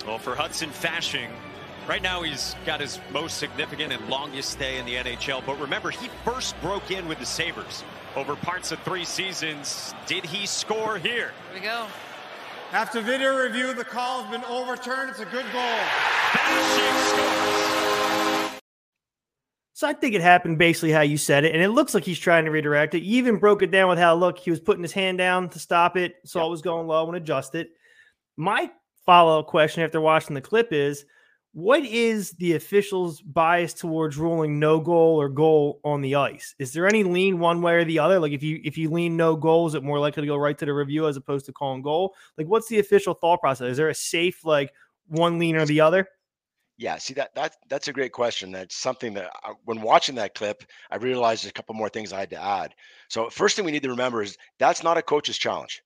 well, 0.04 0.18
for 0.18 0.34
Hudson 0.34 0.70
Fasching, 0.70 1.30
right 1.86 2.02
now 2.02 2.22
he's 2.22 2.56
got 2.66 2.80
his 2.80 2.98
most 3.12 3.38
significant 3.38 3.92
and 3.92 4.08
longest 4.08 4.50
stay 4.50 4.78
in 4.78 4.86
the 4.86 4.96
NHL. 4.96 5.46
But 5.46 5.60
remember, 5.60 5.90
he 5.90 6.08
first 6.24 6.60
broke 6.60 6.90
in 6.90 7.06
with 7.06 7.20
the 7.20 7.26
Sabres 7.26 7.84
over 8.16 8.34
parts 8.34 8.72
of 8.72 8.80
three 8.80 9.04
seasons. 9.04 9.94
Did 10.08 10.24
he 10.24 10.44
score 10.44 10.98
here? 10.98 11.30
Here 11.52 11.54
we 11.54 11.60
go. 11.60 11.86
After 12.72 13.02
video 13.02 13.36
review, 13.36 13.74
the 13.74 13.84
call 13.84 14.22
has 14.22 14.30
been 14.30 14.42
overturned. 14.44 15.10
It's 15.10 15.20
a 15.20 15.26
good 15.26 15.44
goal. 15.52 15.78
So 19.74 19.86
I 19.86 19.92
think 19.92 20.14
it 20.14 20.22
happened 20.22 20.56
basically 20.56 20.90
how 20.90 21.02
you 21.02 21.18
said 21.18 21.44
it, 21.44 21.54
and 21.54 21.62
it 21.62 21.68
looks 21.68 21.92
like 21.92 22.04
he's 22.04 22.18
trying 22.18 22.46
to 22.46 22.50
redirect 22.50 22.94
it. 22.94 23.02
You 23.02 23.18
even 23.18 23.36
broke 23.36 23.62
it 23.62 23.70
down 23.70 23.90
with 23.90 23.98
how 23.98 24.14
look 24.14 24.38
he 24.38 24.50
was 24.50 24.58
putting 24.58 24.82
his 24.82 24.92
hand 24.92 25.18
down 25.18 25.50
to 25.50 25.58
stop 25.58 25.98
it, 25.98 26.14
saw 26.24 26.38
yep. 26.38 26.46
it 26.46 26.50
was 26.50 26.62
going 26.62 26.86
low 26.86 27.06
and 27.08 27.16
adjust 27.16 27.54
it. 27.54 27.72
My 28.38 28.70
follow 29.04 29.40
up 29.40 29.48
question 29.48 29.82
after 29.82 30.00
watching 30.00 30.32
the 30.32 30.40
clip 30.40 30.72
is, 30.72 31.04
what 31.52 31.84
is 31.84 32.30
the 32.32 32.54
officials' 32.54 33.20
bias 33.20 33.74
towards 33.74 34.16
ruling 34.16 34.58
no 34.58 34.80
goal 34.80 35.20
or 35.20 35.28
goal 35.28 35.80
on 35.84 36.00
the 36.00 36.14
ice? 36.14 36.54
Is 36.58 36.72
there 36.72 36.86
any 36.86 37.04
lean 37.04 37.38
one 37.38 37.60
way 37.60 37.74
or 37.74 37.84
the 37.84 37.98
other? 37.98 38.18
Like 38.18 38.32
if 38.32 38.42
you 38.42 38.60
if 38.64 38.78
you 38.78 38.90
lean 38.90 39.16
no 39.18 39.36
goal, 39.36 39.66
is 39.66 39.74
it 39.74 39.82
more 39.82 39.98
likely 39.98 40.22
to 40.22 40.26
go 40.26 40.36
right 40.36 40.56
to 40.56 40.64
the 40.64 40.72
review 40.72 41.06
as 41.06 41.16
opposed 41.16 41.44
to 41.46 41.52
calling 41.52 41.82
goal? 41.82 42.14
Like 42.38 42.46
what's 42.46 42.68
the 42.68 42.78
official 42.78 43.12
thought 43.12 43.40
process? 43.40 43.72
Is 43.72 43.76
there 43.76 43.90
a 43.90 43.94
safe 43.94 44.44
like 44.46 44.72
one 45.08 45.38
lean 45.38 45.56
or 45.56 45.66
the 45.66 45.82
other? 45.82 46.08
Yeah, 46.78 46.96
see 46.96 47.12
that 47.14 47.34
that 47.34 47.54
that's 47.68 47.88
a 47.88 47.92
great 47.92 48.12
question. 48.12 48.50
That's 48.50 48.74
something 48.74 49.12
that 49.14 49.30
I, 49.44 49.52
when 49.64 49.82
watching 49.82 50.14
that 50.14 50.34
clip, 50.34 50.64
I 50.90 50.96
realized 50.96 51.46
a 51.46 51.52
couple 51.52 51.74
more 51.74 51.90
things 51.90 52.14
I 52.14 52.20
had 52.20 52.30
to 52.30 52.42
add. 52.42 52.74
So 53.08 53.28
first 53.28 53.56
thing 53.56 53.66
we 53.66 53.72
need 53.72 53.82
to 53.82 53.90
remember 53.90 54.22
is 54.22 54.38
that's 54.58 54.82
not 54.82 54.96
a 54.96 55.02
coach's 55.02 55.36
challenge. 55.36 55.82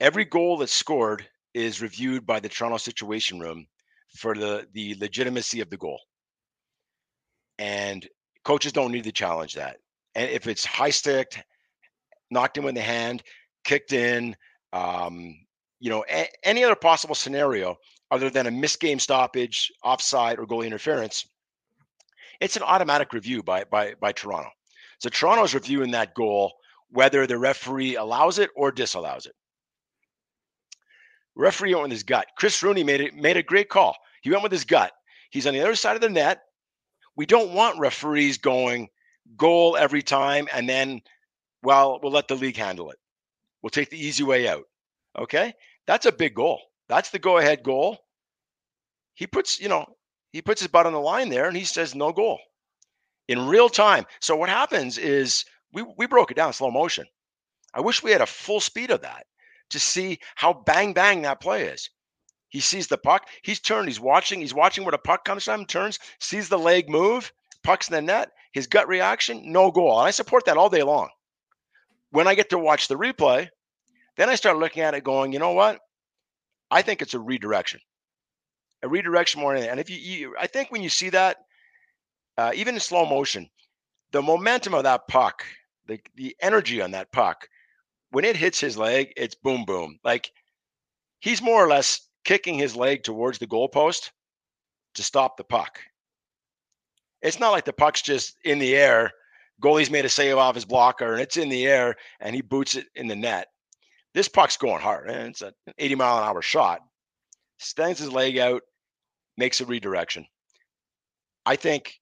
Every 0.00 0.24
goal 0.24 0.56
that's 0.56 0.74
scored 0.74 1.24
is 1.54 1.80
reviewed 1.80 2.26
by 2.26 2.40
the 2.40 2.48
Toronto 2.48 2.78
Situation 2.78 3.38
Room 3.38 3.68
for 4.14 4.34
the 4.34 4.66
the 4.72 4.96
legitimacy 5.00 5.60
of 5.60 5.70
the 5.70 5.76
goal. 5.76 6.00
And 7.58 8.06
coaches 8.44 8.72
don't 8.72 8.92
need 8.92 9.04
to 9.04 9.12
challenge 9.12 9.54
that. 9.54 9.76
And 10.14 10.30
if 10.30 10.46
it's 10.46 10.64
high 10.64 10.90
sticked, 10.90 11.42
knocked 12.30 12.56
him 12.56 12.66
in 12.66 12.74
the 12.74 12.80
hand, 12.80 13.22
kicked 13.64 13.92
in, 13.92 14.36
um, 14.72 15.34
you 15.80 15.90
know, 15.90 16.04
a- 16.08 16.30
any 16.44 16.64
other 16.64 16.76
possible 16.76 17.14
scenario 17.14 17.76
other 18.10 18.30
than 18.30 18.46
a 18.46 18.50
missed 18.50 18.80
game 18.80 18.98
stoppage, 18.98 19.72
offside, 19.82 20.38
or 20.38 20.46
goalie 20.46 20.66
interference, 20.66 21.26
it's 22.40 22.56
an 22.56 22.62
automatic 22.62 23.12
review 23.12 23.42
by 23.42 23.64
by 23.64 23.94
by 23.94 24.12
Toronto. 24.12 24.50
So 24.98 25.08
Toronto's 25.08 25.54
reviewing 25.54 25.90
that 25.92 26.14
goal 26.14 26.52
whether 26.90 27.26
the 27.26 27.38
referee 27.38 27.96
allows 27.96 28.38
it 28.38 28.50
or 28.54 28.70
disallows 28.70 29.26
it. 29.26 29.34
Referee 31.34 31.74
went 31.74 31.92
his 31.92 32.04
gut. 32.04 32.26
Chris 32.38 32.62
Rooney 32.62 32.84
made 32.84 33.00
it 33.00 33.14
made 33.14 33.36
a 33.36 33.42
great 33.42 33.68
call. 33.68 33.96
He 34.24 34.30
went 34.30 34.42
with 34.42 34.52
his 34.52 34.64
gut. 34.64 34.90
He's 35.28 35.46
on 35.46 35.52
the 35.52 35.60
other 35.60 35.74
side 35.74 35.96
of 35.96 36.00
the 36.00 36.08
net. 36.08 36.40
We 37.14 37.26
don't 37.26 37.52
want 37.52 37.78
referees 37.78 38.38
going 38.38 38.88
goal 39.36 39.76
every 39.76 40.02
time 40.02 40.48
and 40.52 40.66
then, 40.66 41.02
well, 41.62 42.00
we'll 42.02 42.10
let 42.10 42.26
the 42.26 42.34
league 42.34 42.56
handle 42.56 42.90
it. 42.90 42.98
We'll 43.62 43.70
take 43.70 43.90
the 43.90 44.02
easy 44.02 44.24
way 44.24 44.48
out. 44.48 44.64
Okay, 45.18 45.52
that's 45.86 46.06
a 46.06 46.12
big 46.12 46.34
goal. 46.34 46.60
That's 46.88 47.10
the 47.10 47.18
go-ahead 47.18 47.62
goal. 47.62 47.98
He 49.14 49.26
puts, 49.26 49.60
you 49.60 49.68
know, 49.68 49.86
he 50.32 50.40
puts 50.42 50.60
his 50.62 50.68
butt 50.68 50.86
on 50.86 50.92
the 50.92 51.00
line 51.00 51.28
there, 51.28 51.46
and 51.46 51.56
he 51.56 51.64
says 51.64 51.94
no 51.94 52.12
goal 52.12 52.40
in 53.28 53.46
real 53.46 53.68
time. 53.68 54.06
So 54.20 54.36
what 54.36 54.48
happens 54.48 54.98
is 54.98 55.44
we 55.72 55.84
we 55.96 56.06
broke 56.06 56.30
it 56.30 56.36
down 56.36 56.52
slow 56.52 56.70
motion. 56.70 57.06
I 57.74 57.80
wish 57.80 58.02
we 58.02 58.10
had 58.10 58.20
a 58.20 58.26
full 58.26 58.60
speed 58.60 58.90
of 58.90 59.02
that 59.02 59.26
to 59.70 59.78
see 59.78 60.18
how 60.34 60.52
bang 60.52 60.92
bang 60.92 61.22
that 61.22 61.40
play 61.40 61.64
is. 61.64 61.90
He 62.54 62.60
sees 62.60 62.86
the 62.86 62.96
puck. 62.96 63.26
He's 63.42 63.58
turned. 63.58 63.88
He's 63.88 63.98
watching. 63.98 64.38
He's 64.38 64.54
watching 64.54 64.84
where 64.84 64.92
the 64.92 64.98
puck 64.98 65.24
comes 65.24 65.42
from. 65.42 65.66
Turns. 65.66 65.98
Sees 66.20 66.48
the 66.48 66.56
leg 66.56 66.88
move. 66.88 67.32
Puck's 67.64 67.88
in 67.88 67.94
the 67.94 68.00
net. 68.00 68.30
His 68.52 68.68
gut 68.68 68.86
reaction, 68.86 69.50
no 69.50 69.72
goal. 69.72 69.98
And 69.98 70.06
I 70.06 70.12
support 70.12 70.44
that 70.44 70.56
all 70.56 70.70
day 70.70 70.84
long. 70.84 71.08
When 72.10 72.28
I 72.28 72.36
get 72.36 72.50
to 72.50 72.58
watch 72.58 72.86
the 72.86 72.94
replay, 72.94 73.48
then 74.16 74.28
I 74.28 74.36
start 74.36 74.58
looking 74.58 74.84
at 74.84 74.94
it, 74.94 75.02
going, 75.02 75.32
you 75.32 75.40
know 75.40 75.50
what? 75.50 75.80
I 76.70 76.80
think 76.82 77.02
it's 77.02 77.14
a 77.14 77.18
redirection. 77.18 77.80
A 78.84 78.88
redirection 78.88 79.40
more 79.40 79.50
than 79.54 79.64
anything. 79.64 79.72
And 79.72 79.80
if 79.80 79.90
you, 79.90 79.96
you 79.96 80.36
I 80.38 80.46
think 80.46 80.70
when 80.70 80.80
you 80.80 80.90
see 80.90 81.10
that, 81.10 81.38
uh, 82.38 82.52
even 82.54 82.74
in 82.76 82.80
slow 82.80 83.04
motion, 83.04 83.50
the 84.12 84.22
momentum 84.22 84.74
of 84.74 84.84
that 84.84 85.08
puck, 85.08 85.44
the 85.88 85.98
the 86.14 86.36
energy 86.40 86.80
on 86.80 86.92
that 86.92 87.10
puck, 87.10 87.48
when 88.12 88.24
it 88.24 88.36
hits 88.36 88.60
his 88.60 88.78
leg, 88.78 89.12
it's 89.16 89.34
boom 89.34 89.64
boom. 89.64 89.98
Like 90.04 90.30
he's 91.18 91.42
more 91.42 91.64
or 91.64 91.68
less 91.68 92.03
kicking 92.24 92.58
his 92.58 92.74
leg 92.76 93.02
towards 93.02 93.38
the 93.38 93.46
goalpost 93.46 94.10
to 94.94 95.02
stop 95.02 95.36
the 95.36 95.44
puck. 95.44 95.80
It's 97.22 97.40
not 97.40 97.52
like 97.52 97.64
the 97.64 97.72
puck's 97.72 98.02
just 98.02 98.36
in 98.44 98.58
the 98.58 98.76
air. 98.76 99.10
Goalie's 99.62 99.90
made 99.90 100.04
a 100.04 100.08
save 100.08 100.36
off 100.36 100.54
his 100.54 100.64
blocker 100.64 101.12
and 101.12 101.22
it's 101.22 101.36
in 101.36 101.48
the 101.48 101.66
air 101.66 101.96
and 102.20 102.34
he 102.34 102.42
boots 102.42 102.74
it 102.74 102.86
in 102.94 103.06
the 103.06 103.16
net. 103.16 103.48
This 104.12 104.28
puck's 104.28 104.56
going 104.56 104.80
hard. 104.80 105.08
And 105.08 105.30
it's 105.30 105.42
an 105.42 105.52
80 105.78 105.94
mile 105.94 106.18
an 106.18 106.24
hour 106.24 106.42
shot. 106.42 106.80
Stands 107.58 108.00
his 108.00 108.12
leg 108.12 108.38
out, 108.38 108.62
makes 109.36 109.60
a 109.60 109.66
redirection. 109.66 110.26
I 111.46 111.56
think 111.56 111.98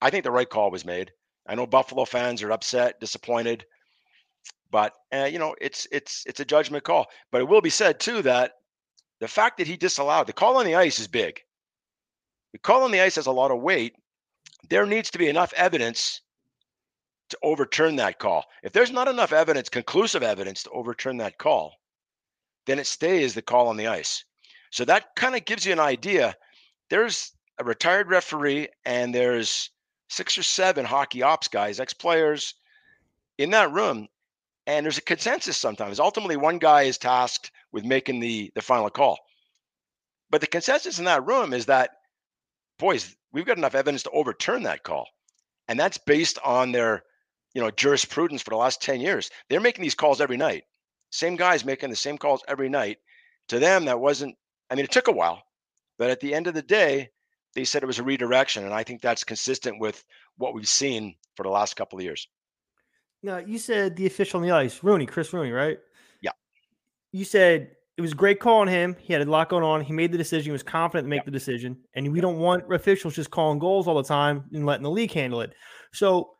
I 0.00 0.10
think 0.10 0.24
the 0.24 0.30
right 0.30 0.48
call 0.48 0.70
was 0.70 0.84
made. 0.84 1.12
I 1.46 1.54
know 1.54 1.66
Buffalo 1.66 2.04
fans 2.04 2.42
are 2.42 2.52
upset, 2.52 3.00
disappointed, 3.00 3.64
but 4.70 4.92
uh, 5.12 5.28
you 5.30 5.38
know 5.38 5.54
it's 5.60 5.86
it's 5.90 6.24
it's 6.26 6.40
a 6.40 6.44
judgment 6.44 6.84
call. 6.84 7.06
But 7.32 7.40
it 7.40 7.48
will 7.48 7.60
be 7.60 7.70
said 7.70 8.00
too 8.00 8.22
that 8.22 8.52
the 9.20 9.28
fact 9.28 9.58
that 9.58 9.66
he 9.66 9.76
disallowed 9.76 10.26
the 10.26 10.32
call 10.32 10.56
on 10.56 10.66
the 10.66 10.74
ice 10.74 10.98
is 10.98 11.08
big. 11.08 11.40
The 12.52 12.58
call 12.58 12.82
on 12.82 12.90
the 12.90 13.00
ice 13.00 13.16
has 13.16 13.26
a 13.26 13.32
lot 13.32 13.50
of 13.50 13.60
weight. 13.60 13.94
There 14.68 14.86
needs 14.86 15.10
to 15.10 15.18
be 15.18 15.28
enough 15.28 15.52
evidence 15.54 16.20
to 17.30 17.38
overturn 17.42 17.96
that 17.96 18.18
call. 18.18 18.44
If 18.62 18.72
there's 18.72 18.90
not 18.90 19.08
enough 19.08 19.32
evidence, 19.32 19.68
conclusive 19.68 20.22
evidence 20.22 20.62
to 20.62 20.70
overturn 20.70 21.16
that 21.18 21.38
call, 21.38 21.74
then 22.66 22.78
it 22.78 22.86
stays 22.86 23.34
the 23.34 23.42
call 23.42 23.68
on 23.68 23.76
the 23.76 23.86
ice. 23.86 24.24
So 24.70 24.84
that 24.84 25.14
kind 25.16 25.34
of 25.34 25.44
gives 25.44 25.64
you 25.64 25.72
an 25.72 25.80
idea. 25.80 26.36
There's 26.90 27.32
a 27.58 27.64
retired 27.64 28.08
referee 28.08 28.68
and 28.84 29.14
there's 29.14 29.70
six 30.08 30.36
or 30.38 30.42
seven 30.42 30.84
hockey 30.84 31.22
ops 31.22 31.48
guys, 31.48 31.80
ex 31.80 31.92
players 31.92 32.54
in 33.38 33.50
that 33.50 33.72
room. 33.72 34.08
And 34.66 34.84
there's 34.84 34.98
a 34.98 35.02
consensus 35.02 35.56
sometimes. 35.56 36.00
Ultimately, 36.00 36.36
one 36.36 36.58
guy 36.58 36.82
is 36.82 36.98
tasked 36.98 37.52
with 37.72 37.84
making 37.84 38.20
the, 38.20 38.50
the 38.54 38.62
final 38.62 38.90
call. 38.90 39.18
But 40.28 40.40
the 40.40 40.46
consensus 40.48 40.98
in 40.98 41.04
that 41.04 41.26
room 41.26 41.52
is 41.52 41.66
that, 41.66 41.90
boys, 42.78 43.14
we've 43.32 43.46
got 43.46 43.58
enough 43.58 43.76
evidence 43.76 44.02
to 44.04 44.10
overturn 44.10 44.64
that 44.64 44.82
call. 44.82 45.06
And 45.68 45.78
that's 45.78 45.98
based 45.98 46.38
on 46.44 46.72
their, 46.72 47.04
you 47.54 47.62
know, 47.62 47.70
jurisprudence 47.70 48.42
for 48.42 48.50
the 48.50 48.56
last 48.56 48.82
10 48.82 49.00
years. 49.00 49.30
They're 49.48 49.60
making 49.60 49.82
these 49.82 49.94
calls 49.94 50.20
every 50.20 50.36
night. 50.36 50.64
Same 51.10 51.36
guys 51.36 51.64
making 51.64 51.90
the 51.90 51.96
same 51.96 52.18
calls 52.18 52.42
every 52.48 52.68
night. 52.68 52.98
To 53.48 53.60
them, 53.60 53.84
that 53.84 54.00
wasn't, 54.00 54.36
I 54.70 54.74
mean, 54.74 54.84
it 54.84 54.90
took 54.90 55.06
a 55.06 55.12
while, 55.12 55.42
but 55.98 56.10
at 56.10 56.18
the 56.18 56.34
end 56.34 56.48
of 56.48 56.54
the 56.54 56.62
day, 56.62 57.10
they 57.54 57.64
said 57.64 57.82
it 57.82 57.86
was 57.86 58.00
a 58.00 58.04
redirection. 58.04 58.64
And 58.64 58.74
I 58.74 58.82
think 58.82 59.00
that's 59.00 59.22
consistent 59.22 59.78
with 59.80 60.04
what 60.36 60.52
we've 60.52 60.68
seen 60.68 61.14
for 61.36 61.44
the 61.44 61.48
last 61.50 61.76
couple 61.76 61.98
of 61.98 62.04
years. 62.04 62.28
Now, 63.22 63.38
you 63.38 63.58
said 63.58 63.96
the 63.96 64.06
official 64.06 64.40
on 64.40 64.46
the 64.46 64.52
ice, 64.52 64.82
Rooney, 64.82 65.06
Chris 65.06 65.32
Rooney, 65.32 65.50
right? 65.50 65.78
Yeah. 66.20 66.32
You 67.12 67.24
said 67.24 67.70
it 67.96 68.02
was 68.02 68.14
great 68.14 68.40
calling 68.40 68.68
him. 68.68 68.94
He 69.00 69.12
had 69.12 69.22
a 69.22 69.30
lot 69.30 69.48
going 69.48 69.64
on. 69.64 69.80
He 69.80 69.92
made 69.92 70.12
the 70.12 70.18
decision. 70.18 70.44
He 70.44 70.52
was 70.52 70.62
confident 70.62 71.06
to 71.06 71.08
make 71.08 71.24
the 71.24 71.30
decision. 71.30 71.78
And 71.94 72.12
we 72.12 72.20
don't 72.20 72.38
want 72.38 72.72
officials 72.72 73.14
just 73.14 73.30
calling 73.30 73.58
goals 73.58 73.88
all 73.88 73.96
the 73.96 74.02
time 74.02 74.44
and 74.52 74.66
letting 74.66 74.82
the 74.82 74.90
league 74.90 75.12
handle 75.12 75.40
it. 75.40 75.54
So, 75.92 76.32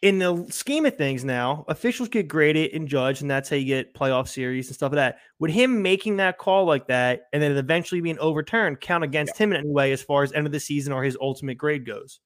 in 0.00 0.18
the 0.20 0.46
scheme 0.50 0.86
of 0.86 0.96
things 0.96 1.24
now, 1.24 1.64
officials 1.66 2.08
get 2.08 2.28
graded 2.28 2.72
and 2.72 2.86
judged, 2.86 3.22
and 3.22 3.30
that's 3.30 3.48
how 3.48 3.56
you 3.56 3.64
get 3.64 3.94
playoff 3.94 4.28
series 4.28 4.68
and 4.68 4.76
stuff 4.76 4.92
like 4.92 4.96
that. 4.96 5.18
Would 5.40 5.50
him 5.50 5.82
making 5.82 6.18
that 6.18 6.38
call 6.38 6.66
like 6.66 6.86
that 6.86 7.22
and 7.32 7.42
then 7.42 7.56
eventually 7.56 8.00
being 8.00 8.18
overturned 8.20 8.80
count 8.80 9.02
against 9.02 9.34
yeah. 9.34 9.44
him 9.44 9.52
in 9.52 9.58
any 9.58 9.70
way 9.70 9.90
as 9.90 10.00
far 10.00 10.22
as 10.22 10.32
end 10.32 10.46
of 10.46 10.52
the 10.52 10.60
season 10.60 10.92
or 10.92 11.02
his 11.02 11.16
ultimate 11.20 11.58
grade 11.58 11.84
goes? 11.84 12.20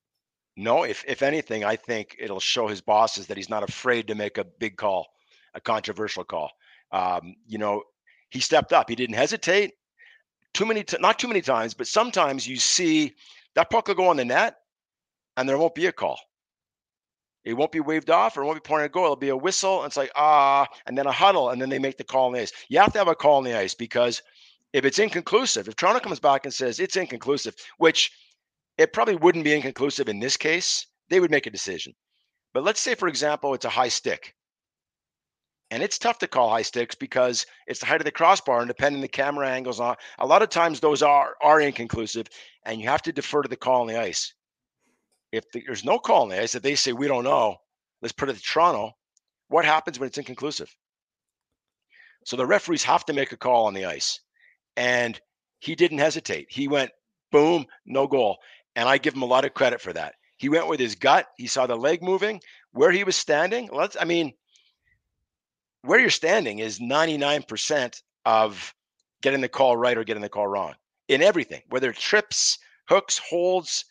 No, 0.56 0.82
if 0.84 1.04
if 1.06 1.22
anything, 1.22 1.64
I 1.64 1.76
think 1.76 2.16
it'll 2.18 2.40
show 2.40 2.68
his 2.68 2.80
bosses 2.80 3.26
that 3.26 3.36
he's 3.36 3.48
not 3.48 3.62
afraid 3.62 4.06
to 4.08 4.14
make 4.14 4.38
a 4.38 4.44
big 4.44 4.76
call, 4.76 5.06
a 5.54 5.60
controversial 5.60 6.24
call. 6.24 6.50
Um, 6.90 7.34
you 7.46 7.58
know, 7.58 7.82
he 8.30 8.40
stepped 8.40 8.72
up. 8.72 8.88
He 8.88 8.96
didn't 8.96 9.16
hesitate. 9.16 9.72
Too 10.52 10.66
many, 10.66 10.84
t- 10.84 10.98
not 11.00 11.18
too 11.18 11.28
many 11.28 11.40
times, 11.40 11.72
but 11.72 11.86
sometimes 11.86 12.46
you 12.46 12.56
see 12.56 13.14
that 13.54 13.70
puck 13.70 13.88
will 13.88 13.94
go 13.94 14.08
on 14.08 14.18
the 14.18 14.24
net, 14.24 14.56
and 15.36 15.48
there 15.48 15.56
won't 15.56 15.74
be 15.74 15.86
a 15.86 15.92
call. 15.92 16.18
It 17.44 17.54
won't 17.54 17.72
be 17.72 17.80
waved 17.80 18.10
off 18.10 18.36
or 18.36 18.42
it 18.42 18.46
won't 18.46 18.62
be 18.62 18.68
pointed 18.68 18.84
at 18.84 18.92
goal. 18.92 19.04
It'll 19.04 19.16
be 19.16 19.30
a 19.30 19.36
whistle. 19.36 19.82
And 19.82 19.88
it's 19.88 19.96
like, 19.96 20.12
ah, 20.14 20.66
and 20.86 20.96
then 20.96 21.06
a 21.06 21.12
huddle, 21.12 21.50
and 21.50 21.60
then 21.60 21.70
they 21.70 21.78
make 21.78 21.96
the 21.96 22.04
call 22.04 22.26
on 22.26 22.32
the 22.32 22.40
ice. 22.40 22.52
You 22.68 22.78
have 22.78 22.92
to 22.92 22.98
have 22.98 23.08
a 23.08 23.14
call 23.14 23.38
on 23.38 23.44
the 23.44 23.56
ice 23.56 23.74
because 23.74 24.22
if 24.72 24.84
it's 24.84 24.98
inconclusive, 24.98 25.66
if 25.68 25.76
Toronto 25.76 26.00
comes 26.00 26.20
back 26.20 26.44
and 26.44 26.54
says 26.54 26.78
it's 26.78 26.96
inconclusive, 26.96 27.56
which 27.78 28.12
it 28.78 28.92
probably 28.92 29.16
wouldn't 29.16 29.44
be 29.44 29.52
inconclusive 29.52 30.08
in 30.08 30.20
this 30.20 30.36
case, 30.36 30.86
they 31.10 31.20
would 31.20 31.30
make 31.30 31.46
a 31.46 31.50
decision. 31.50 31.94
But 32.54 32.64
let's 32.64 32.80
say, 32.80 32.94
for 32.94 33.08
example, 33.08 33.54
it's 33.54 33.64
a 33.64 33.70
high 33.70 33.88
stick. 33.88 34.34
And 35.70 35.82
it's 35.82 35.98
tough 35.98 36.18
to 36.18 36.28
call 36.28 36.50
high 36.50 36.62
sticks 36.62 36.94
because 36.94 37.46
it's 37.66 37.80
the 37.80 37.86
height 37.86 38.00
of 38.00 38.04
the 38.04 38.10
crossbar, 38.10 38.58
and 38.58 38.68
depending 38.68 39.00
the 39.00 39.08
camera 39.08 39.48
angles 39.48 39.80
on, 39.80 39.96
a 40.18 40.26
lot 40.26 40.42
of 40.42 40.50
times 40.50 40.80
those 40.80 41.02
are 41.02 41.34
are 41.42 41.60
inconclusive, 41.62 42.26
and 42.66 42.78
you 42.78 42.88
have 42.88 43.00
to 43.02 43.12
defer 43.12 43.42
to 43.42 43.48
the 43.48 43.56
call 43.56 43.80
on 43.80 43.86
the 43.86 43.98
ice. 43.98 44.34
If 45.32 45.44
there's 45.50 45.82
no 45.82 45.98
call 45.98 46.24
on 46.24 46.28
the 46.28 46.42
ice, 46.42 46.54
if 46.54 46.62
they 46.62 46.74
say 46.74 46.92
we 46.92 47.08
don't 47.08 47.24
know, 47.24 47.56
let's 48.02 48.12
put 48.12 48.28
it 48.28 48.36
to 48.36 48.42
Toronto. 48.42 48.92
What 49.48 49.64
happens 49.64 49.98
when 49.98 50.08
it's 50.08 50.18
inconclusive? 50.18 50.74
So 52.26 52.36
the 52.36 52.46
referees 52.46 52.84
have 52.84 53.06
to 53.06 53.14
make 53.14 53.32
a 53.32 53.38
call 53.38 53.64
on 53.64 53.72
the 53.72 53.86
ice, 53.86 54.20
and 54.76 55.18
he 55.60 55.74
didn't 55.74 55.98
hesitate. 55.98 56.48
He 56.50 56.68
went 56.68 56.90
boom, 57.30 57.64
no 57.86 58.06
goal, 58.06 58.36
and 58.76 58.88
I 58.88 58.98
give 58.98 59.14
him 59.14 59.22
a 59.22 59.26
lot 59.26 59.44
of 59.44 59.54
credit 59.54 59.80
for 59.80 59.92
that. 59.92 60.14
He 60.36 60.48
went 60.48 60.68
with 60.68 60.80
his 60.80 60.94
gut. 60.94 61.28
He 61.36 61.46
saw 61.46 61.66
the 61.66 61.76
leg 61.76 62.02
moving, 62.02 62.40
where 62.72 62.90
he 62.90 63.04
was 63.04 63.16
standing. 63.16 63.68
Let's, 63.72 63.96
I 64.00 64.04
mean, 64.04 64.32
where 65.82 66.00
you're 66.00 66.10
standing 66.10 66.58
is 66.60 66.80
99% 66.80 68.02
of 68.24 68.74
getting 69.20 69.40
the 69.40 69.48
call 69.48 69.76
right 69.76 69.96
or 69.96 70.04
getting 70.04 70.22
the 70.22 70.28
call 70.28 70.46
wrong. 70.48 70.74
in 71.08 71.22
everything, 71.22 71.62
whether 71.68 71.90
it's 71.90 72.02
trips, 72.02 72.58
hooks, 72.88 73.18
holds, 73.18 73.84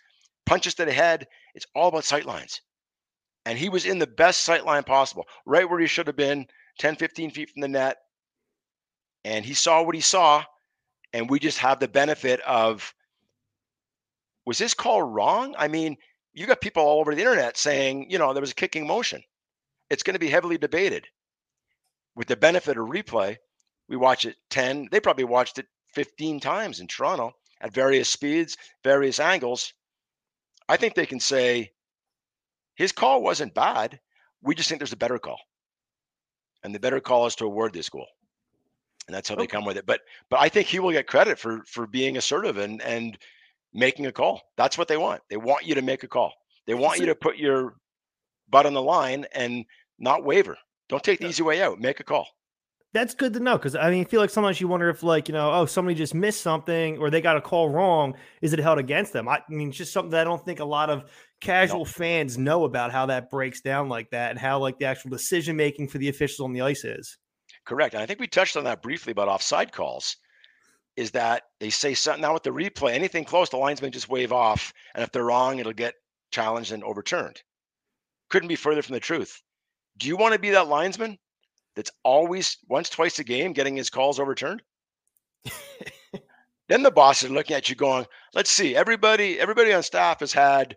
punches 0.46 0.74
to 0.76 0.86
the 0.86 0.92
head. 0.92 1.28
It's 1.54 1.68
all 1.76 1.90
about 1.90 2.04
sight 2.04 2.26
lines. 2.26 2.62
And 3.46 3.58
he 3.58 3.70
was 3.70 3.86
in 3.86 4.00
the 4.00 4.08
best 4.08 4.44
sight 4.44 4.66
line 4.66 4.84
possible, 4.84 5.26
right 5.46 5.70
where 5.70 5.80
he 5.80 5.88
should 5.88 6.08
have 6.08 6.16
been, 6.16 6.48
10, 6.80 6.96
15 6.96 7.32
feet 7.32 7.50
from 7.50 7.62
the 7.62 7.68
net. 7.68 7.98
And 9.24 9.46
he 9.46 9.54
saw 9.54 9.84
what 9.84 9.96
he 9.96 10.02
saw. 10.02 10.44
And 11.14 11.30
we 11.30 11.40
just 11.40 11.58
have 11.60 11.80
the 11.80 11.88
benefit 11.88 12.40
of 12.42 12.94
was 14.46 14.58
this 14.58 14.74
call 14.74 15.02
wrong? 15.02 15.56
I 15.58 15.68
mean, 15.68 15.98
you 16.34 16.48
got 16.48 16.62
people 16.62 16.84
all 16.84 17.00
over 17.00 17.14
the 17.14 17.22
internet 17.22 17.58
saying, 17.58 18.10
you 18.10 18.18
know, 18.18 18.34
there 18.34 18.42
was 18.42 18.52
a 18.52 18.56
kicking 18.56 18.88
motion. 18.88 19.22
It's 19.90 20.04
going 20.04 20.16
to 20.16 20.20
be 20.20 20.30
heavily 20.30 20.58
debated. 20.58 21.08
With 22.16 22.28
the 22.28 22.36
benefit 22.36 22.78
of 22.78 22.88
replay, 22.88 23.38
we 23.88 23.98
watch 23.98 24.26
it 24.26 24.36
10, 24.50 24.90
they 24.92 25.00
probably 25.00 25.24
watched 25.24 25.58
it 25.58 25.68
15 25.94 26.40
times 26.40 26.80
in 26.80 26.88
Toronto 26.88 27.34
at 27.60 27.74
various 27.74 28.10
speeds, 28.10 28.58
various 28.84 29.20
angles. 29.20 29.74
I 30.68 30.78
think 30.78 30.96
they 30.96 31.06
can 31.06 31.20
say 31.20 31.72
his 32.76 32.92
call 32.92 33.22
wasn't 33.22 33.54
bad. 33.54 34.00
We 34.42 34.56
just 34.56 34.70
think 34.70 34.80
there's 34.80 34.94
a 34.94 34.98
better 34.98 35.20
call. 35.20 35.40
And 36.64 36.74
the 36.74 36.80
better 36.80 37.00
call 37.00 37.26
is 37.26 37.36
to 37.36 37.46
award 37.46 37.74
this 37.74 37.90
goal. 37.90 38.08
And 39.08 39.16
that's 39.16 39.30
how 39.30 39.36
okay. 39.36 39.44
they 39.44 39.48
come 39.48 39.66
with 39.66 39.78
it. 39.78 39.86
But 39.86 40.02
but 40.30 40.40
I 40.40 40.48
think 40.48 40.68
he 40.68 40.80
will 40.80 40.92
get 40.92 41.08
credit 41.08 41.40
for 41.40 41.64
for 41.66 41.88
being 41.88 42.18
assertive 42.18 42.58
and 42.58 42.82
and 42.82 43.18
making 43.74 44.06
a 44.06 44.12
call. 44.12 44.42
That's 44.58 44.78
what 44.78 44.88
they 44.88 44.98
want. 44.98 45.22
They 45.30 45.38
want 45.38 45.66
you 45.66 45.76
to 45.76 45.82
make 45.82 46.04
a 46.04 46.08
call. 46.08 46.34
They 46.68 46.74
want 46.74 47.00
you 47.00 47.08
to 47.08 47.16
put 47.16 47.38
your 47.38 47.76
butt 48.50 48.66
on 48.66 48.74
the 48.74 48.82
line 48.82 49.26
and 49.34 49.66
not 49.98 50.24
waver. 50.24 50.58
Don't 50.90 51.04
take 51.04 51.20
the 51.20 51.28
easy 51.28 51.44
way 51.44 51.62
out. 51.62 51.80
Make 51.80 52.00
a 52.00 52.04
call. 52.04 52.28
That's 52.94 53.16
good 53.16 53.34
to 53.36 53.40
know 53.40 53.58
because 53.58 53.74
I 53.74 53.90
mean, 53.90 54.02
I 54.02 54.04
feel 54.04 54.20
like 54.20 54.30
sometimes 54.30 54.60
you 54.60 54.68
wonder 54.68 54.90
if, 54.90 55.02
like, 55.02 55.30
you 55.30 55.34
know, 55.34 55.50
oh, 55.54 55.66
somebody 55.66 55.96
just 55.96 56.14
missed 56.14 56.42
something 56.42 56.98
or 56.98 57.10
they 57.10 57.22
got 57.22 57.38
a 57.38 57.42
call 57.42 57.70
wrong. 57.70 58.16
Is 58.42 58.52
it 58.52 58.60
held 58.60 58.80
against 58.80 59.14
them? 59.14 59.30
I, 59.30 59.36
I 59.38 59.42
mean, 59.48 59.70
it's 59.70 59.78
just 59.78 59.94
something 59.94 60.12
that 60.12 60.22
I 60.22 60.24
don't 60.26 60.44
think 60.44 60.60
a 60.60 60.66
lot 60.66 60.90
of 60.90 61.06
casual 61.40 61.80
no. 61.80 61.86
fans 61.86 62.38
know 62.38 62.66
about 62.66 62.92
how 62.92 63.06
that 63.06 63.30
breaks 63.30 63.62
down 63.62 63.88
like 63.88 64.10
that 64.10 64.32
and 64.32 64.40
how, 64.40 64.60
like, 64.60 64.78
the 64.78 64.86
actual 64.86 65.10
decision 65.10 65.56
making 65.56 65.88
for 65.88 66.00
the 66.00 66.10
officials 66.10 66.44
on 66.44 66.52
the 66.52 66.62
ice 66.62 66.84
is. 66.84 67.18
Correct. 67.66 67.94
And 67.94 68.04
I 68.04 68.06
think 68.06 68.20
we 68.20 68.28
touched 68.28 68.58
on 68.58 68.66
that 68.66 68.82
briefly 68.82 69.12
about 69.12 69.30
offside 69.30 69.72
calls 69.72 70.18
is 70.96 71.12
that 71.12 71.44
they 71.60 71.70
say 71.70 71.94
something 71.94 72.22
now 72.22 72.34
with 72.34 72.44
the 72.44 72.50
replay, 72.50 72.94
anything 72.94 73.24
close, 73.24 73.50
the 73.50 73.58
linesman 73.58 73.92
just 73.92 74.10
wave 74.10 74.32
off. 74.32 74.74
And 74.94 75.04
if 75.04 75.12
they're 75.12 75.24
wrong, 75.24 75.60
it'll 75.60 75.74
get 75.74 75.96
challenged 76.32 76.72
and 76.72 76.84
overturned. 76.84 77.42
Couldn't 78.30 78.50
be 78.50 78.56
further 78.56 78.82
from 78.82 78.94
the 78.94 79.00
truth. 79.00 79.42
Do 79.98 80.08
you 80.08 80.18
want 80.18 80.34
to 80.34 80.40
be 80.40 80.52
that 80.52 80.68
linesman 80.68 81.18
that's 81.76 81.92
always 82.04 82.58
once, 82.68 82.90
twice 82.90 83.20
a 83.20 83.24
game 83.24 83.54
getting 83.54 83.76
his 83.76 83.90
calls 83.90 84.20
overturned? 84.20 84.62
then 86.68 86.84
the 86.84 86.92
boss 86.92 87.24
is 87.24 87.32
looking 87.32 87.56
at 87.56 87.70
you 87.70 87.76
going, 87.76 88.06
let's 88.34 88.50
see, 88.50 88.76
everybody, 88.76 89.40
everybody 89.40 89.74
on 89.74 89.84
staff 89.84 90.20
has 90.20 90.34
had 90.34 90.76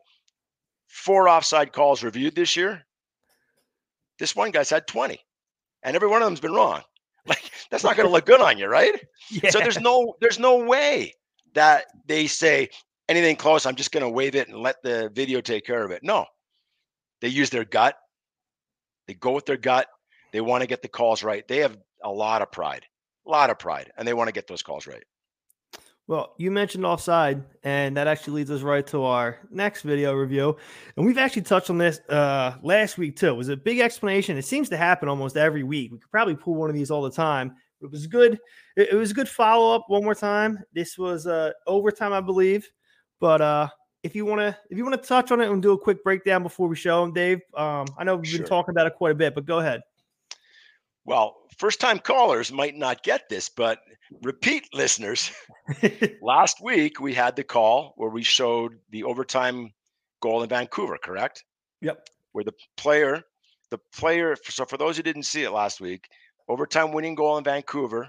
four 0.88 1.28
offside 1.28 1.72
calls 1.72 2.02
reviewed 2.02 2.34
this 2.34 2.56
year. 2.56 2.84
This 4.18 4.36
one 4.36 4.52
guy's 4.52 4.70
had 4.70 4.86
20, 4.86 5.18
and 5.82 5.96
every 5.96 6.08
one 6.08 6.22
of 6.22 6.26
them's 6.26 6.40
been 6.40 6.54
wrong. 6.54 6.82
Like 7.28 7.50
that's 7.70 7.84
not 7.84 7.96
going 7.96 8.06
to 8.06 8.12
look 8.12 8.26
good 8.26 8.40
on 8.40 8.58
you, 8.58 8.66
right? 8.66 8.92
Yeah. 9.30 9.48
So 9.48 9.58
there's 9.58 9.80
no 9.80 10.14
there's 10.20 10.38
no 10.38 10.64
way 10.64 11.14
that 11.54 11.86
they 12.06 12.26
say 12.26 12.68
anything 13.08 13.36
close. 13.36 13.64
I'm 13.64 13.74
just 13.74 13.90
going 13.90 14.02
to 14.02 14.10
wave 14.10 14.34
it 14.34 14.48
and 14.48 14.58
let 14.58 14.82
the 14.82 15.10
video 15.14 15.40
take 15.40 15.64
care 15.64 15.82
of 15.82 15.90
it. 15.90 16.02
No, 16.02 16.26
they 17.22 17.28
use 17.28 17.48
their 17.48 17.64
gut. 17.64 17.96
They 19.08 19.14
go 19.14 19.32
with 19.32 19.46
their 19.46 19.56
gut. 19.56 19.86
They 20.32 20.42
want 20.42 20.60
to 20.60 20.66
get 20.66 20.82
the 20.82 20.88
calls 20.88 21.22
right. 21.22 21.46
They 21.48 21.58
have 21.58 21.78
a 22.02 22.10
lot 22.10 22.42
of 22.42 22.52
pride, 22.52 22.84
a 23.26 23.30
lot 23.30 23.48
of 23.48 23.58
pride, 23.58 23.90
and 23.96 24.06
they 24.06 24.12
want 24.12 24.28
to 24.28 24.32
get 24.32 24.46
those 24.46 24.62
calls 24.62 24.86
right. 24.86 25.04
Well, 26.06 26.34
you 26.36 26.50
mentioned 26.50 26.84
offside, 26.84 27.42
and 27.62 27.96
that 27.96 28.06
actually 28.06 28.34
leads 28.34 28.50
us 28.50 28.60
right 28.60 28.86
to 28.88 29.04
our 29.04 29.38
next 29.50 29.82
video 29.82 30.12
review. 30.12 30.54
And 30.96 31.06
we've 31.06 31.16
actually 31.16 31.42
touched 31.42 31.70
on 31.70 31.78
this 31.78 31.98
uh, 32.10 32.56
last 32.62 32.98
week 32.98 33.16
too. 33.16 33.28
It 33.28 33.36
was 33.36 33.48
a 33.48 33.56
big 33.56 33.80
explanation. 33.80 34.36
It 34.36 34.44
seems 34.44 34.68
to 34.68 34.76
happen 34.76 35.08
almost 35.08 35.38
every 35.38 35.62
week. 35.62 35.92
We 35.92 35.98
could 35.98 36.10
probably 36.10 36.34
pull 36.34 36.56
one 36.56 36.68
of 36.68 36.76
these 36.76 36.90
all 36.90 37.02
the 37.02 37.10
time. 37.10 37.54
It 37.80 37.90
was 37.90 38.06
good. 38.06 38.38
It, 38.76 38.90
it 38.92 38.94
was 38.96 39.12
a 39.12 39.14
good 39.14 39.30
follow 39.30 39.74
up. 39.74 39.84
One 39.88 40.04
more 40.04 40.14
time. 40.14 40.58
This 40.74 40.98
was 40.98 41.26
uh, 41.26 41.52
overtime, 41.66 42.12
I 42.12 42.20
believe. 42.20 42.68
But 43.18 43.40
uh, 43.40 43.68
if 44.02 44.14
you 44.14 44.26
want 44.26 44.40
to, 44.40 44.54
if 44.68 44.76
you 44.76 44.84
want 44.84 45.00
to 45.02 45.08
touch 45.08 45.32
on 45.32 45.40
it 45.40 45.50
and 45.50 45.62
do 45.62 45.72
a 45.72 45.78
quick 45.78 46.04
breakdown 46.04 46.42
before 46.42 46.68
we 46.68 46.76
show 46.76 47.00
them, 47.00 47.14
Dave. 47.14 47.40
Um, 47.56 47.86
I 47.96 48.04
know 48.04 48.16
we've 48.16 48.28
sure. 48.28 48.40
been 48.40 48.48
talking 48.48 48.72
about 48.72 48.86
it 48.86 48.94
quite 48.94 49.12
a 49.12 49.14
bit, 49.14 49.34
but 49.34 49.46
go 49.46 49.60
ahead. 49.60 49.80
Well, 51.04 51.36
first 51.58 51.80
time 51.80 51.98
callers 51.98 52.50
might 52.50 52.76
not 52.76 53.02
get 53.02 53.28
this, 53.28 53.48
but 53.48 53.78
repeat 54.22 54.68
listeners, 54.72 55.30
last 56.22 56.62
week 56.62 57.00
we 57.00 57.12
had 57.12 57.36
the 57.36 57.44
call 57.44 57.92
where 57.96 58.10
we 58.10 58.22
showed 58.22 58.78
the 58.90 59.04
overtime 59.04 59.72
goal 60.22 60.42
in 60.42 60.48
Vancouver, 60.48 60.98
correct? 61.02 61.44
Yep. 61.82 62.08
Where 62.32 62.44
the 62.44 62.54
player, 62.76 63.22
the 63.70 63.78
player, 63.94 64.34
so 64.44 64.64
for 64.64 64.78
those 64.78 64.96
who 64.96 65.02
didn't 65.02 65.24
see 65.24 65.42
it 65.42 65.50
last 65.50 65.80
week, 65.80 66.08
overtime 66.48 66.92
winning 66.92 67.14
goal 67.14 67.36
in 67.36 67.44
Vancouver, 67.44 68.08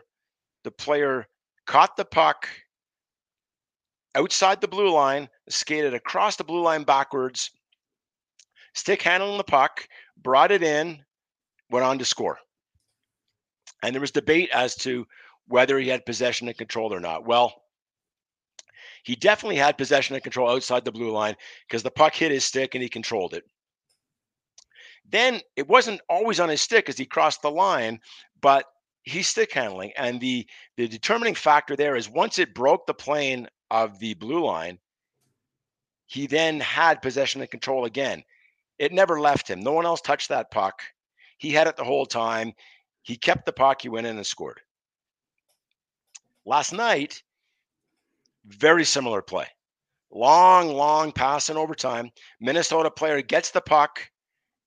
the 0.63 0.71
player 0.71 1.27
caught 1.67 1.97
the 1.97 2.05
puck 2.05 2.47
outside 4.15 4.62
the 4.62 4.67
blue 4.67 4.89
line, 4.89 5.27
skated 5.49 5.93
across 5.93 6.38
the 6.38 6.43
blue 6.43 6.62
line 6.62 6.84
backwards, 6.84 7.51
stick 8.73 9.01
handling 9.01 9.38
the 9.38 9.43
puck, 9.43 9.86
brought 10.17 10.51
it 10.51 10.63
in, 10.63 11.03
went 11.69 11.86
on 11.86 11.99
to 11.99 12.05
score. 12.05 12.39
And 13.83 13.93
there 13.93 14.01
was 14.01 14.11
debate 14.11 14.49
as 14.53 14.75
to 14.77 15.05
whether 15.47 15.77
he 15.77 15.89
had 15.89 16.05
possession 16.05 16.47
and 16.47 16.57
control 16.57 16.93
or 16.93 16.99
not. 16.99 17.25
Well, 17.25 17.53
he 19.03 19.15
definitely 19.15 19.57
had 19.57 19.77
possession 19.77 20.15
and 20.15 20.23
control 20.23 20.49
outside 20.49 20.83
the 20.83 20.91
blue 20.91 21.11
line 21.11 21.35
because 21.67 21.83
the 21.83 21.91
puck 21.91 22.15
hit 22.15 22.31
his 22.31 22.43
stick 22.43 22.73
and 22.73 22.81
he 22.81 22.89
controlled 22.89 23.33
it. 23.35 23.43
Then 25.07 25.41
it 25.55 25.67
wasn't 25.67 26.01
always 26.09 26.39
on 26.39 26.49
his 26.49 26.61
stick 26.61 26.89
as 26.89 26.97
he 26.97 27.05
crossed 27.05 27.43
the 27.43 27.51
line, 27.51 27.99
but 28.41 28.65
he's 29.03 29.29
stick 29.29 29.53
handling. 29.53 29.91
And 29.95 30.19
the 30.19 30.47
the 30.77 30.88
determining 30.88 31.35
factor 31.35 31.75
there 31.75 31.95
is 31.95 32.09
once 32.09 32.39
it 32.39 32.55
broke 32.55 32.88
the 32.88 32.95
plane 32.95 33.47
of 33.69 33.99
the 33.99 34.15
blue 34.15 34.43
line, 34.43 34.79
he 36.07 36.25
then 36.25 36.59
had 36.59 37.01
possession 37.01 37.41
and 37.41 37.51
control 37.51 37.85
again. 37.85 38.23
It 38.79 38.91
never 38.91 39.19
left 39.19 39.47
him. 39.47 39.59
No 39.59 39.73
one 39.73 39.85
else 39.85 40.01
touched 40.01 40.29
that 40.29 40.51
puck. 40.51 40.81
He 41.38 41.51
had 41.51 41.67
it 41.67 41.77
the 41.77 41.83
whole 41.83 42.05
time. 42.05 42.53
He 43.05 43.17
kept 43.17 43.45
the 43.45 43.53
puck. 43.53 43.83
He 43.83 43.89
went 43.89 44.07
in 44.07 44.17
and 44.17 44.25
scored. 44.25 44.61
Last 46.43 46.73
night, 46.73 47.21
very 48.47 48.83
similar 48.83 49.21
play. 49.21 49.45
Long, 50.11 50.69
long 50.69 51.11
pass 51.11 51.51
in 51.51 51.55
overtime. 51.55 52.09
Minnesota 52.39 52.89
player 52.89 53.21
gets 53.21 53.51
the 53.51 53.61
puck 53.61 54.09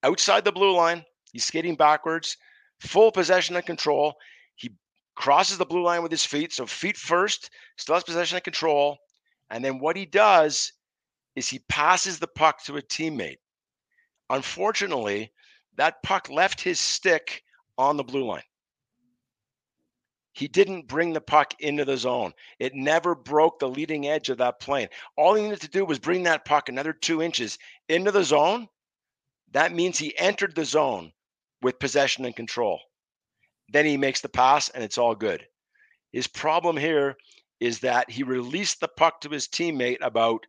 outside 0.05 0.45
the 0.45 0.53
blue 0.53 0.73
line. 0.73 1.05
He's 1.33 1.47
skating 1.47 1.75
backwards, 1.75 2.37
full 2.79 3.11
possession 3.11 3.57
and 3.57 3.67
control. 3.67 4.15
He 4.55 4.71
crosses 5.17 5.59
the 5.59 5.67
blue 5.67 5.83
line 5.83 6.05
with 6.05 6.13
his 6.13 6.25
feet. 6.25 6.53
So 6.53 6.65
feet 6.65 6.97
first, 6.97 7.51
still 7.77 7.97
has 7.97 8.05
possession 8.05 8.37
and 8.37 8.45
control. 8.45 8.99
And 9.51 9.65
then 9.65 9.81
what 9.81 9.97
he 9.97 10.07
does 10.07 10.75
is 11.35 11.49
he 11.49 11.59
passes 11.69 12.21
the 12.21 12.29
puck 12.29 12.63
to 12.65 12.77
a 12.77 12.83
teammate. 12.83 13.39
Unfortunately, 14.31 15.33
that 15.75 16.05
puck 16.05 16.31
left 16.31 16.61
his 16.61 16.79
stick 16.79 17.43
on 17.79 17.97
the 17.97 18.05
blue 18.05 18.25
line. 18.25 18.43
He 20.33 20.47
didn't 20.47 20.87
bring 20.87 21.13
the 21.13 21.21
puck 21.21 21.55
into 21.59 21.85
the 21.85 21.97
zone. 21.97 22.33
It 22.59 22.75
never 22.75 23.15
broke 23.15 23.59
the 23.59 23.69
leading 23.69 24.07
edge 24.07 24.29
of 24.29 24.39
that 24.39 24.61
plane. 24.61 24.89
All 25.17 25.35
he 25.35 25.43
needed 25.43 25.63
to 25.63 25.69
do 25.69 25.85
was 25.85 25.99
bring 25.99 26.25
that 26.25 26.45
puck 26.45 26.69
another 26.69 26.93
two 26.93 27.23
inches 27.23 27.59
into 27.89 28.13
the 28.13 28.23
zone. 28.23 28.69
That 29.53 29.73
means 29.73 29.99
he 29.99 30.17
entered 30.19 30.55
the 30.55 30.65
zone 30.65 31.13
with 31.63 31.81
possession 31.81 32.25
and 32.25 32.37
control. 32.37 32.81
Then 33.71 33.85
he 33.85 33.97
makes 33.97 34.21
the 34.21 34.29
pass, 34.29 34.69
and 34.69 34.85
it's 34.85 34.99
all 34.99 35.15
good. 35.15 35.47
His 36.13 36.27
problem 36.27 36.77
here 36.77 37.17
is 37.61 37.81
that 37.81 38.11
he 38.11 38.23
released 38.23 38.81
the 38.81 38.89
puck 38.89 39.21
to 39.23 39.29
his 39.29 39.49
teammate 39.49 39.99
about 40.03 40.47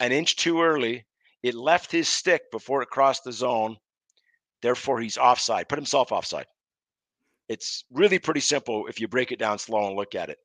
an 0.00 0.10
inch 0.10 0.36
too 0.36 0.60
early. 0.60 1.04
It 1.42 1.54
left 1.54 1.92
his 1.92 2.08
stick 2.08 2.50
before 2.50 2.82
it 2.82 2.90
crossed 2.90 3.24
the 3.24 3.32
zone. 3.32 3.76
Therefore, 4.64 4.98
he's 4.98 5.18
offside, 5.18 5.68
put 5.68 5.76
himself 5.76 6.10
offside. 6.10 6.46
It's 7.50 7.84
really 7.92 8.18
pretty 8.18 8.40
simple 8.40 8.86
if 8.86 8.98
you 8.98 9.06
break 9.06 9.30
it 9.30 9.38
down 9.38 9.58
slow 9.58 9.88
and 9.88 9.94
look 9.94 10.14
at 10.14 10.30
it. 10.30 10.38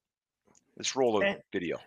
Let's 0.75 0.93
roll 0.93 1.23
a 1.23 1.25
eh. 1.25 1.35
video. 1.53 1.77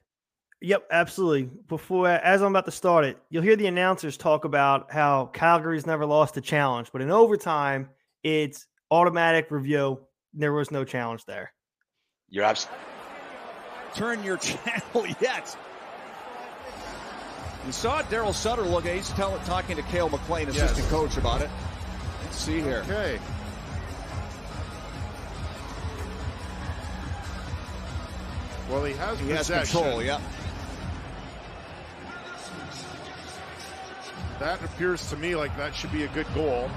Yep, 0.63 0.87
absolutely. 0.91 1.51
Before, 1.69 2.09
as 2.09 2.41
I'm 2.41 2.49
about 2.49 2.65
to 2.65 2.71
start 2.71 3.05
it, 3.05 3.19
you'll 3.29 3.43
hear 3.43 3.55
the 3.55 3.67
announcers 3.67 4.17
talk 4.17 4.47
about 4.47 4.91
how 4.91 5.27
Calgary's 5.35 5.87
never 5.87 6.07
lost 6.07 6.39
a 6.39 6.41
challenge, 6.41 6.89
but 6.91 7.03
in 7.03 7.11
overtime, 7.11 7.91
it's 8.23 8.67
automatic 8.91 9.51
review. 9.51 10.01
There 10.33 10.55
was 10.55 10.71
no 10.71 10.85
challenge 10.85 11.27
there. 11.27 11.53
You're 12.31 12.45
absolutely. 12.45 12.83
Turn 13.95 14.25
your 14.25 14.37
channel 14.39 15.07
yet. 15.21 15.55
You 17.67 17.73
saw 17.73 18.01
Daryl 18.05 18.33
Sutter 18.33 18.63
look. 18.63 18.87
He's 18.87 19.11
tell, 19.11 19.39
talking 19.41 19.77
to 19.77 19.83
Cail 19.83 20.09
MacLean, 20.09 20.49
assistant 20.49 20.79
yes. 20.79 20.89
coach, 20.89 21.19
about 21.19 21.43
it 21.43 21.51
see 22.33 22.61
here. 22.61 22.83
Okay. 22.89 23.19
Well, 28.71 28.85
he 28.85 28.95
has 28.95 29.21
He 29.21 29.31
has 29.31 29.51
control, 29.51 30.03
yeah. 30.03 30.21
That 34.39 34.63
appears 34.65 35.09
to 35.11 35.17
me 35.17 35.37
like 35.37 35.57
that 35.57 35.75
should 35.75 35.93
be 35.93 36.05
a 36.05 36.09
good 36.09 36.27
goal. 36.35 36.71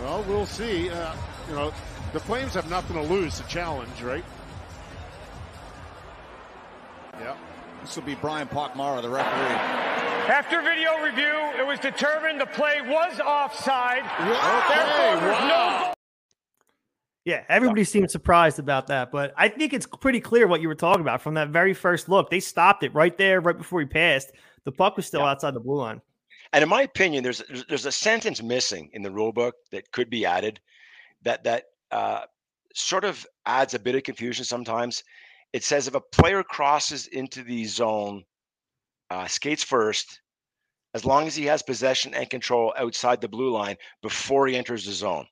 Well, 0.00 0.24
we'll 0.26 0.46
see. 0.46 0.90
Uh, 0.90 1.14
you 1.48 1.54
know, 1.54 1.72
the 2.12 2.20
Flames 2.20 2.54
have 2.54 2.68
nothing 2.70 2.96
to 2.96 3.02
lose. 3.02 3.38
The 3.38 3.44
challenge, 3.48 4.02
right? 4.02 4.24
This 7.82 7.96
will 7.96 8.02
be 8.04 8.14
Brian 8.14 8.46
Pochmara, 8.48 9.02
the 9.02 9.08
referee. 9.08 9.56
After 10.30 10.62
video 10.62 11.02
review, 11.02 11.34
it 11.58 11.66
was 11.66 11.78
determined 11.80 12.40
the 12.40 12.46
play 12.46 12.80
was 12.82 13.18
offside. 13.20 14.04
Okay. 14.20 14.74
Therefore, 14.74 15.20
there's 15.20 15.48
no 15.48 15.94
Yeah, 17.24 17.44
everybody 17.48 17.84
seemed 17.84 18.10
surprised 18.10 18.58
about 18.58 18.86
that, 18.88 19.10
but 19.10 19.34
I 19.36 19.48
think 19.48 19.72
it's 19.72 19.86
pretty 19.86 20.20
clear 20.20 20.46
what 20.46 20.60
you 20.60 20.68
were 20.68 20.74
talking 20.74 21.00
about 21.02 21.20
from 21.20 21.34
that 21.34 21.48
very 21.48 21.74
first 21.74 22.08
look. 22.08 22.30
They 22.30 22.40
stopped 22.40 22.82
it 22.82 22.94
right 22.94 23.16
there, 23.18 23.40
right 23.40 23.56
before 23.56 23.80
he 23.80 23.86
passed. 23.86 24.30
The 24.64 24.72
puck 24.72 24.96
was 24.96 25.06
still 25.06 25.20
Yeah. 25.20 25.30
outside 25.30 25.54
the 25.54 25.60
blue 25.60 25.78
line. 25.78 26.00
And 26.52 26.62
in 26.62 26.68
my 26.68 26.82
opinion, 26.82 27.22
there's 27.22 27.38
there's- 27.38 27.64
there's 27.68 27.86
a 27.86 27.92
sentence 27.92 28.42
missing 28.42 28.90
in 28.92 29.02
the 29.02 29.10
rule 29.10 29.32
book 29.32 29.56
that 29.70 29.90
could 29.92 30.10
be 30.10 30.24
added 30.26 30.60
that 31.22 31.44
that 31.44 31.64
uh, 31.90 32.24
sort 32.72 33.04
of 33.04 33.26
adds 33.46 33.74
a 33.74 33.78
bit 33.78 33.94
of 33.96 34.02
confusion 34.04 34.44
sometimes. 34.44 35.02
It 35.52 35.64
says 35.64 35.88
if 35.88 35.94
a 35.94 36.00
player 36.00 36.42
crosses 36.42 37.06
into 37.08 37.42
the 37.42 37.64
zone, 37.64 38.24
uh, 39.10 39.26
skates 39.26 39.64
first, 39.64 40.20
as 40.94 41.04
long 41.04 41.26
as 41.26 41.34
he 41.34 41.44
has 41.46 41.62
possession 41.62 42.14
and 42.14 42.28
control 42.30 42.72
outside 42.76 43.20
the 43.20 43.28
blue 43.28 43.50
line 43.50 43.76
before 44.02 44.46
he 44.46 44.56
enters 44.56 44.84
the 44.84 44.92
zone. 44.92 45.26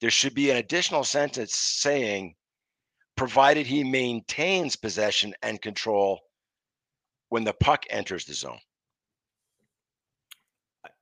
There 0.00 0.10
should 0.10 0.34
be 0.34 0.50
an 0.50 0.56
additional 0.58 1.04
sentence 1.04 1.54
saying, 1.54 2.34
provided 3.16 3.66
he 3.66 3.84
maintains 3.84 4.76
possession 4.76 5.34
and 5.42 5.60
control 5.62 6.20
when 7.28 7.44
the 7.44 7.52
puck 7.54 7.84
enters 7.90 8.24
the 8.24 8.34
zone. 8.34 8.58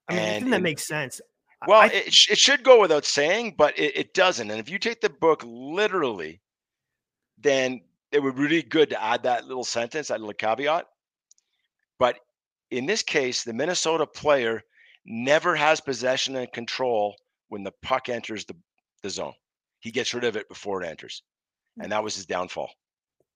I 0.08 0.12
mean, 0.14 0.18
I 0.18 0.22
And 0.26 0.40
think 0.40 0.50
that 0.50 0.56
in- 0.58 0.62
makes 0.62 0.86
sense. 0.86 1.20
Well, 1.66 1.80
I- 1.80 1.86
it, 1.86 2.12
sh- 2.12 2.30
it 2.32 2.38
should 2.38 2.62
go 2.64 2.80
without 2.80 3.04
saying, 3.04 3.54
but 3.56 3.78
it, 3.78 3.96
it 3.96 4.14
doesn't. 4.14 4.50
And 4.50 4.60
if 4.60 4.68
you 4.68 4.78
take 4.78 5.00
the 5.00 5.10
book 5.10 5.42
literally, 5.46 6.40
then 7.42 7.80
it 8.10 8.22
would 8.22 8.36
be 8.36 8.42
really 8.42 8.62
good 8.62 8.90
to 8.90 9.02
add 9.02 9.22
that 9.24 9.46
little 9.46 9.64
sentence, 9.64 10.08
that 10.08 10.20
little 10.20 10.34
caveat. 10.34 10.86
But 11.98 12.18
in 12.70 12.86
this 12.86 13.02
case, 13.02 13.44
the 13.44 13.52
Minnesota 13.52 14.06
player 14.06 14.62
never 15.04 15.54
has 15.56 15.80
possession 15.80 16.36
and 16.36 16.52
control 16.52 17.16
when 17.48 17.62
the 17.62 17.72
puck 17.82 18.08
enters 18.08 18.44
the, 18.44 18.54
the 19.02 19.10
zone. 19.10 19.34
He 19.80 19.90
gets 19.90 20.14
rid 20.14 20.24
of 20.24 20.36
it 20.36 20.48
before 20.48 20.82
it 20.82 20.86
enters. 20.86 21.22
And 21.80 21.90
that 21.92 22.04
was 22.04 22.14
his 22.14 22.26
downfall. 22.26 22.70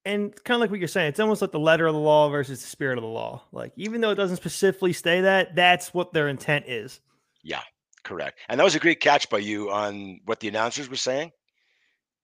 and 0.07 0.33
kind 0.45 0.57
of 0.57 0.61
like 0.61 0.71
what 0.71 0.79
you're 0.79 0.89
saying, 0.89 1.09
it's 1.09 1.21
almost 1.21 1.43
like 1.43 1.51
the 1.51 1.59
letter 1.59 1.87
of 1.87 1.95
the 1.95 2.01
law 2.01 2.29
versus 2.31 2.61
the 2.61 2.69
spirit 2.69 2.97
of 2.97 3.03
the 3.03 3.09
law. 3.09 3.43
Like, 3.51 3.73
even 3.77 4.01
though 4.01 4.11
it 4.11 4.15
doesn't 4.15 4.37
specifically 4.37 4.93
say 4.93 5.23
that, 5.23 5.57
that's 5.57 5.93
what 5.93 6.13
their 6.13 6.29
intent 6.29 6.67
is. 6.69 7.01
Yeah, 7.43 7.63
correct. 8.05 8.39
And 8.49 8.61
that 8.61 8.65
was 8.65 8.77
a 8.77 8.81
great 8.81 9.01
catch 9.01 9.29
by 9.29 9.39
you 9.39 9.71
on 9.71 10.21
what 10.25 10.39
the 10.39 10.49
announcers 10.49 10.89
were 10.89 10.97
saying. 10.97 11.33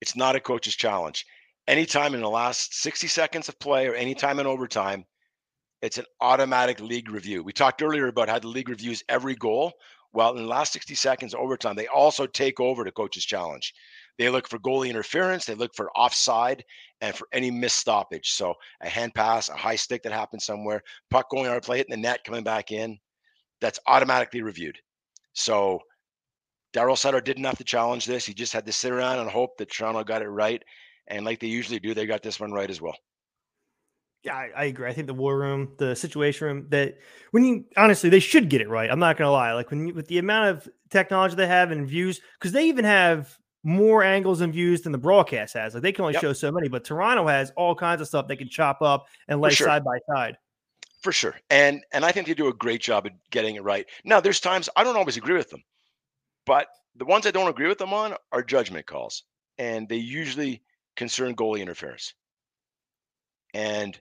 It's 0.01 0.15
not 0.17 0.37
a 0.37 0.41
coach's 0.41 0.77
challenge. 0.77 1.27
Anytime 1.69 2.15
in 2.15 2.21
the 2.21 2.29
last 2.29 2.75
60 2.83 3.07
seconds 3.07 3.49
of 3.49 3.59
play 3.59 3.87
or 3.87 3.95
anytime 3.95 4.41
in 4.41 4.47
overtime, 4.47 5.05
it's 5.81 5.99
an 5.99 6.07
automatic 6.21 6.81
league 6.81 7.11
review. 7.11 7.43
We 7.43 7.53
talked 7.53 7.83
earlier 7.83 8.09
about 8.09 8.29
how 8.29 8.39
the 8.39 8.49
league 8.49 8.69
reviews 8.69 9.03
every 9.09 9.35
goal. 9.35 9.73
Well, 10.13 10.31
in 10.37 10.43
the 10.43 10.49
last 10.49 10.73
60 10.73 10.95
seconds 10.95 11.35
overtime, 11.35 11.77
they 11.77 11.87
also 11.87 12.27
take 12.27 12.61
over 12.61 12.85
the 12.85 12.93
coach's 12.93 13.25
challenge. 13.25 13.73
They 14.19 14.29
look 14.29 14.49
for 14.49 14.59
goalie 14.59 14.91
interference, 14.91 15.47
they 15.47 15.55
look 15.55 15.75
for 15.75 15.91
offside, 15.93 16.65
and 17.01 17.15
for 17.15 17.27
any 17.33 17.51
missed 17.51 17.79
stoppage. 17.79 18.31
So 18.33 18.55
a 18.83 18.89
hand 18.89 19.15
pass, 19.15 19.49
a 19.49 19.57
high 19.57 19.77
stick 19.77 20.03
that 20.03 20.13
happens 20.13 20.45
somewhere, 20.45 20.83
puck 21.11 21.31
going 21.31 21.47
out 21.47 21.57
of 21.57 21.63
play, 21.63 21.79
hitting 21.79 21.91
the 21.91 21.97
net, 21.97 22.25
coming 22.25 22.45
back 22.45 22.73
in, 22.73 22.99
that's 23.61 23.81
automatically 23.87 24.43
reviewed. 24.43 24.79
So 25.33 25.81
Daryl 26.75 26.99
Sutter 26.99 27.21
didn't 27.21 27.45
have 27.45 27.59
to 27.59 27.65
challenge 27.65 28.07
this. 28.07 28.27
He 28.27 28.35
just 28.35 28.53
had 28.53 28.67
to 28.67 28.73
sit 28.73 28.93
around 28.93 29.19
and 29.19 29.31
hope 29.31 29.57
that 29.59 29.73
Toronto 29.73 30.05
got 30.05 30.23
it 30.23 30.29
right. 30.29 30.63
And 31.09 31.25
like 31.25 31.41
they 31.41 31.47
usually 31.49 31.79
do, 31.79 31.95
they 31.95 32.07
got 32.07 32.23
this 32.23 32.41
one 32.41 32.53
right 32.53 32.71
as 32.71 32.81
well. 32.81 32.97
Yeah, 34.25 34.37
I, 34.37 34.51
I 34.57 34.65
agree. 34.65 34.89
I 34.89 34.93
think 34.93 35.09
the 35.09 35.15
war 35.15 35.37
room, 35.37 35.73
the 35.79 35.97
situation 35.97 36.47
room, 36.47 36.67
that 36.69 36.99
when 37.33 37.45
you 37.45 37.65
honestly, 37.77 38.09
they 38.09 38.21
should 38.21 38.49
get 38.49 38.61
it 38.61 38.69
right. 38.69 38.89
I'm 38.89 39.01
not 39.01 39.17
gonna 39.17 39.33
lie. 39.33 39.53
Like 39.53 39.71
when 39.71 39.89
you, 39.89 39.95
with 39.95 40.07
the 40.07 40.19
amount 40.19 40.51
of 40.51 40.69
technology 40.91 41.35
they 41.35 41.49
have 41.49 41.73
and 41.73 41.89
views, 41.89 42.21
because 42.39 42.53
they 42.53 42.69
even 42.69 42.85
have 42.85 43.37
more 43.65 44.03
angles 44.03 44.41
and 44.41 44.53
views 44.53 44.83
than 44.83 44.93
the 44.93 44.99
broadcast 44.99 45.55
has. 45.55 45.75
Like 45.75 45.83
they 45.83 45.93
can 45.93 46.03
only 46.03 46.15
Yep. 46.15 46.23
show 46.23 46.33
so 46.33 46.51
many, 46.51 46.69
but 46.69 46.85
Toronto 46.85 47.27
has 47.27 47.53
all 47.57 47.75
kinds 47.75 48.01
of 48.01 48.09
stuff 48.09 48.27
they 48.27 48.37
can 48.37 48.49
chop 48.49 48.83
up 48.83 49.07
and 49.29 49.41
lay 49.41 49.51
sure. 49.51 49.67
side 49.69 49.85
by 49.85 49.99
side. 50.15 50.37
For 51.03 51.13
sure. 51.13 51.37
And 51.51 51.85
and 51.93 52.05
I 52.05 52.13
think 52.13 52.27
they 52.27 52.35
do 52.35 52.49
a 52.49 52.55
great 52.55 52.81
job 52.81 53.07
at 53.07 53.13
getting 53.31 53.57
it 53.57 53.65
right. 53.65 53.87
Now, 54.05 54.21
there's 54.21 54.41
times 54.41 54.69
I 54.77 54.85
don't 54.85 54.97
always 54.97 55.17
agree 55.17 55.37
with 55.37 55.51
them, 55.51 55.63
but 56.47 56.69
the 56.95 57.05
ones 57.05 57.27
I 57.27 57.31
don't 57.31 57.49
agree 57.49 57.69
with 57.69 57.79
them 57.79 57.93
on 57.93 58.15
are 58.31 58.43
judgment 58.43 58.87
calls. 58.87 59.25
And 59.59 59.89
they 59.89 59.97
usually 59.97 60.63
concern 60.97 61.35
goalie 61.35 61.61
interference. 61.61 62.15
And 63.55 63.99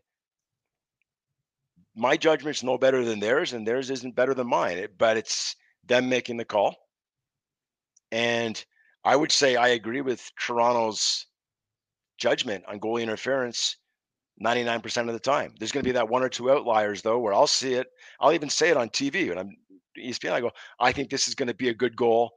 my 1.95 2.15
judgment's 2.17 2.63
no 2.63 2.77
better 2.77 3.04
than 3.04 3.19
theirs, 3.19 3.54
and 3.54 3.67
theirs 3.67 3.89
isn't 3.89 4.15
better 4.15 4.34
than 4.34 4.47
mine. 4.47 4.88
But 4.97 5.17
it's 5.17 5.56
them 5.86 6.10
making 6.10 6.38
the 6.38 6.45
call. 6.45 6.75
And 8.12 8.63
I 9.04 9.15
would 9.15 9.32
say 9.32 9.56
I 9.56 9.69
agree 9.69 10.01
with 10.01 10.30
Toronto's 10.39 11.25
judgment 12.17 12.63
on 12.67 12.80
goalie 12.80 13.01
interference 13.01 13.77
99% 14.43 15.08
of 15.08 15.13
the 15.13 15.19
time. 15.19 15.54
There's 15.60 15.71
going 15.71 15.84
to 15.84 15.88
be 15.88 15.93
that 15.93 16.10
one 16.10 16.23
or 16.23 16.30
two 16.30 16.51
outliers 16.51 17.01
though, 17.01 17.19
where 17.19 17.34
I'll 17.34 17.47
see 17.47 17.73
it. 17.73 17.88
I'll 18.19 18.34
even 18.34 18.49
say 18.49 18.69
it 18.69 18.77
on 18.77 18.89
TV 18.89 19.30
And 19.32 19.39
I'm 19.39 19.58
ESPN. 19.97 20.32
I 20.32 20.41
go, 20.41 20.51
I 20.80 20.91
think 20.91 21.10
this 21.10 21.27
is 21.27 21.36
going 21.36 21.47
to 21.47 21.54
be 21.54 21.69
a 21.69 21.73
good 21.73 21.95
goal. 21.95 22.32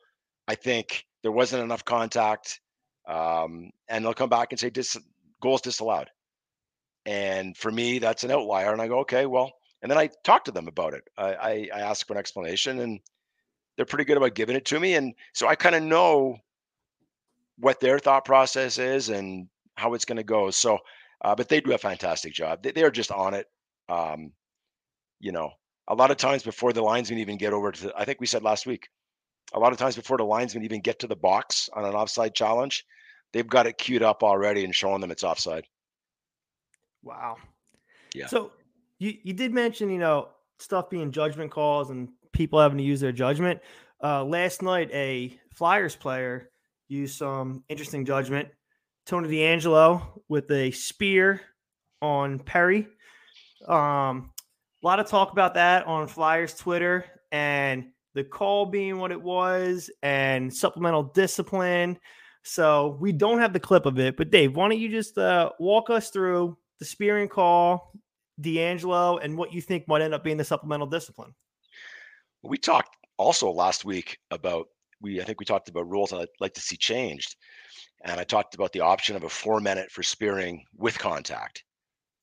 I 0.48 0.54
think 0.54 1.04
there 1.22 1.32
wasn't 1.32 1.62
enough 1.62 1.84
contact, 1.84 2.60
um, 3.06 3.70
and 3.88 4.04
they'll 4.04 4.14
come 4.14 4.28
back 4.28 4.52
and 4.52 4.58
say 4.58 4.70
dis- 4.70 4.96
goals 5.40 5.60
disallowed. 5.60 6.08
And 7.06 7.56
for 7.56 7.70
me, 7.70 7.98
that's 7.98 8.24
an 8.24 8.30
outlier. 8.30 8.72
And 8.72 8.80
I 8.80 8.88
go, 8.88 9.00
okay, 9.00 9.26
well, 9.26 9.52
and 9.82 9.90
then 9.90 9.98
I 9.98 10.08
talk 10.24 10.44
to 10.44 10.52
them 10.52 10.68
about 10.68 10.94
it. 10.94 11.04
I, 11.18 11.34
I, 11.34 11.68
I 11.74 11.80
ask 11.80 12.06
for 12.06 12.14
an 12.14 12.18
explanation, 12.18 12.80
and 12.80 13.00
they're 13.76 13.84
pretty 13.84 14.04
good 14.04 14.16
about 14.16 14.34
giving 14.34 14.56
it 14.56 14.64
to 14.66 14.80
me. 14.80 14.94
And 14.94 15.14
so 15.34 15.46
I 15.46 15.54
kind 15.54 15.74
of 15.74 15.82
know 15.82 16.38
what 17.58 17.80
their 17.80 17.98
thought 17.98 18.24
process 18.24 18.78
is 18.78 19.10
and 19.10 19.48
how 19.76 19.94
it's 19.94 20.06
going 20.06 20.16
to 20.16 20.24
go. 20.24 20.50
So 20.50 20.78
uh, 21.24 21.34
but 21.34 21.48
they 21.48 21.60
do 21.60 21.72
a 21.72 21.78
fantastic 21.78 22.34
job. 22.34 22.62
They, 22.62 22.72
they're 22.72 22.90
just 22.90 23.10
on 23.10 23.32
it. 23.32 23.46
Um, 23.88 24.32
you 25.20 25.32
know, 25.32 25.50
a 25.88 25.94
lot 25.94 26.10
of 26.10 26.18
times 26.18 26.42
before 26.42 26.72
the 26.72 26.82
linesman 26.82 27.18
even 27.18 27.38
get 27.38 27.54
over 27.54 27.72
to, 27.72 27.92
I 27.96 28.04
think 28.04 28.20
we 28.20 28.26
said 28.26 28.42
last 28.42 28.66
week, 28.66 28.88
a 29.52 29.58
lot 29.58 29.72
of 29.72 29.78
times 29.78 29.96
before 29.96 30.16
the 30.16 30.24
linesmen 30.24 30.64
even 30.64 30.80
get 30.80 30.98
to 31.00 31.06
the 31.06 31.16
box 31.16 31.68
on 31.74 31.84
an 31.84 31.94
offside 31.94 32.34
challenge, 32.34 32.84
they've 33.32 33.46
got 33.46 33.66
it 33.66 33.78
queued 33.78 34.02
up 34.02 34.22
already 34.22 34.64
and 34.64 34.74
showing 34.74 35.00
them 35.00 35.10
it's 35.10 35.24
offside. 35.24 35.66
Wow. 37.02 37.36
Yeah. 38.14 38.26
So 38.26 38.52
you 38.98 39.14
you 39.22 39.32
did 39.32 39.52
mention 39.52 39.90
you 39.90 39.98
know 39.98 40.28
stuff 40.58 40.88
being 40.88 41.10
judgment 41.10 41.50
calls 41.50 41.90
and 41.90 42.08
people 42.32 42.60
having 42.60 42.78
to 42.78 42.84
use 42.84 43.00
their 43.00 43.12
judgment. 43.12 43.60
Uh, 44.02 44.24
last 44.24 44.62
night, 44.62 44.90
a 44.92 45.38
Flyers 45.54 45.96
player 45.96 46.50
used 46.88 47.16
some 47.16 47.64
interesting 47.68 48.04
judgment. 48.04 48.48
Tony 49.06 49.28
DeAngelo 49.28 50.20
with 50.28 50.50
a 50.50 50.70
spear 50.70 51.40
on 52.00 52.38
Perry. 52.38 52.88
Um, 53.66 54.30
a 54.82 54.86
lot 54.86 55.00
of 55.00 55.08
talk 55.08 55.32
about 55.32 55.54
that 55.54 55.86
on 55.86 56.06
Flyers 56.06 56.54
Twitter 56.54 57.04
and 57.32 57.86
the 58.14 58.24
call 58.24 58.66
being 58.66 58.98
what 58.98 59.12
it 59.12 59.20
was 59.20 59.90
and 60.02 60.54
supplemental 60.54 61.02
discipline. 61.02 61.98
So 62.42 62.96
we 63.00 63.12
don't 63.12 63.38
have 63.38 63.52
the 63.52 63.60
clip 63.60 63.86
of 63.86 63.98
it, 63.98 64.16
but 64.16 64.30
Dave, 64.30 64.56
why 64.56 64.68
don't 64.68 64.78
you 64.78 64.88
just 64.88 65.18
uh, 65.18 65.50
walk 65.58 65.90
us 65.90 66.10
through 66.10 66.56
the 66.78 66.84
spearing 66.84 67.28
call, 67.28 67.92
DeAngelo, 68.40 69.22
and 69.22 69.36
what 69.36 69.52
you 69.52 69.60
think 69.60 69.88
might 69.88 70.02
end 70.02 70.14
up 70.14 70.22
being 70.22 70.36
the 70.36 70.44
supplemental 70.44 70.86
discipline? 70.86 71.34
We 72.42 72.58
talked 72.58 72.96
also 73.16 73.50
last 73.50 73.84
week 73.84 74.18
about 74.30 74.66
we 75.00 75.20
I 75.20 75.24
think 75.24 75.40
we 75.40 75.46
talked 75.46 75.68
about 75.68 75.90
rules 75.90 76.12
I'd 76.12 76.28
like 76.40 76.54
to 76.54 76.60
see 76.60 76.76
changed. 76.76 77.36
And 78.04 78.20
I 78.20 78.24
talked 78.24 78.54
about 78.54 78.72
the 78.72 78.80
option 78.80 79.16
of 79.16 79.24
a 79.24 79.28
four 79.28 79.60
minute 79.60 79.90
for 79.90 80.02
spearing 80.02 80.62
with 80.76 80.98
contact 80.98 81.64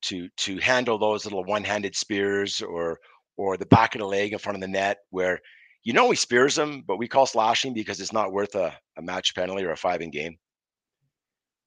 to 0.04 0.30
to 0.38 0.58
handle 0.60 0.98
those 0.98 1.26
little 1.26 1.44
one-handed 1.44 1.96
spears 1.96 2.62
or 2.62 3.00
or 3.38 3.58
the 3.58 3.66
back 3.66 3.96
of 3.96 4.00
the 4.00 4.08
leg 4.08 4.34
in 4.34 4.40
front 4.40 4.56
of 4.56 4.62
the 4.62 4.68
net 4.68 5.00
where 5.10 5.40
you 5.84 5.94
know 5.94 6.10
he 6.10 6.16
spears 6.16 6.58
him, 6.58 6.84
but 6.86 6.98
we 6.98 7.08
call 7.08 7.26
slashing 7.26 7.74
because 7.74 8.00
it's 8.00 8.14
not 8.14 8.32
worth 8.32 8.56
a, 8.56 8.74
a 8.98 9.02
match 9.02 9.34
penalty 9.36 9.64
or 9.66 9.72
a 9.72 9.78
five 9.78 10.02
in 10.02 10.12
game. 10.12 10.38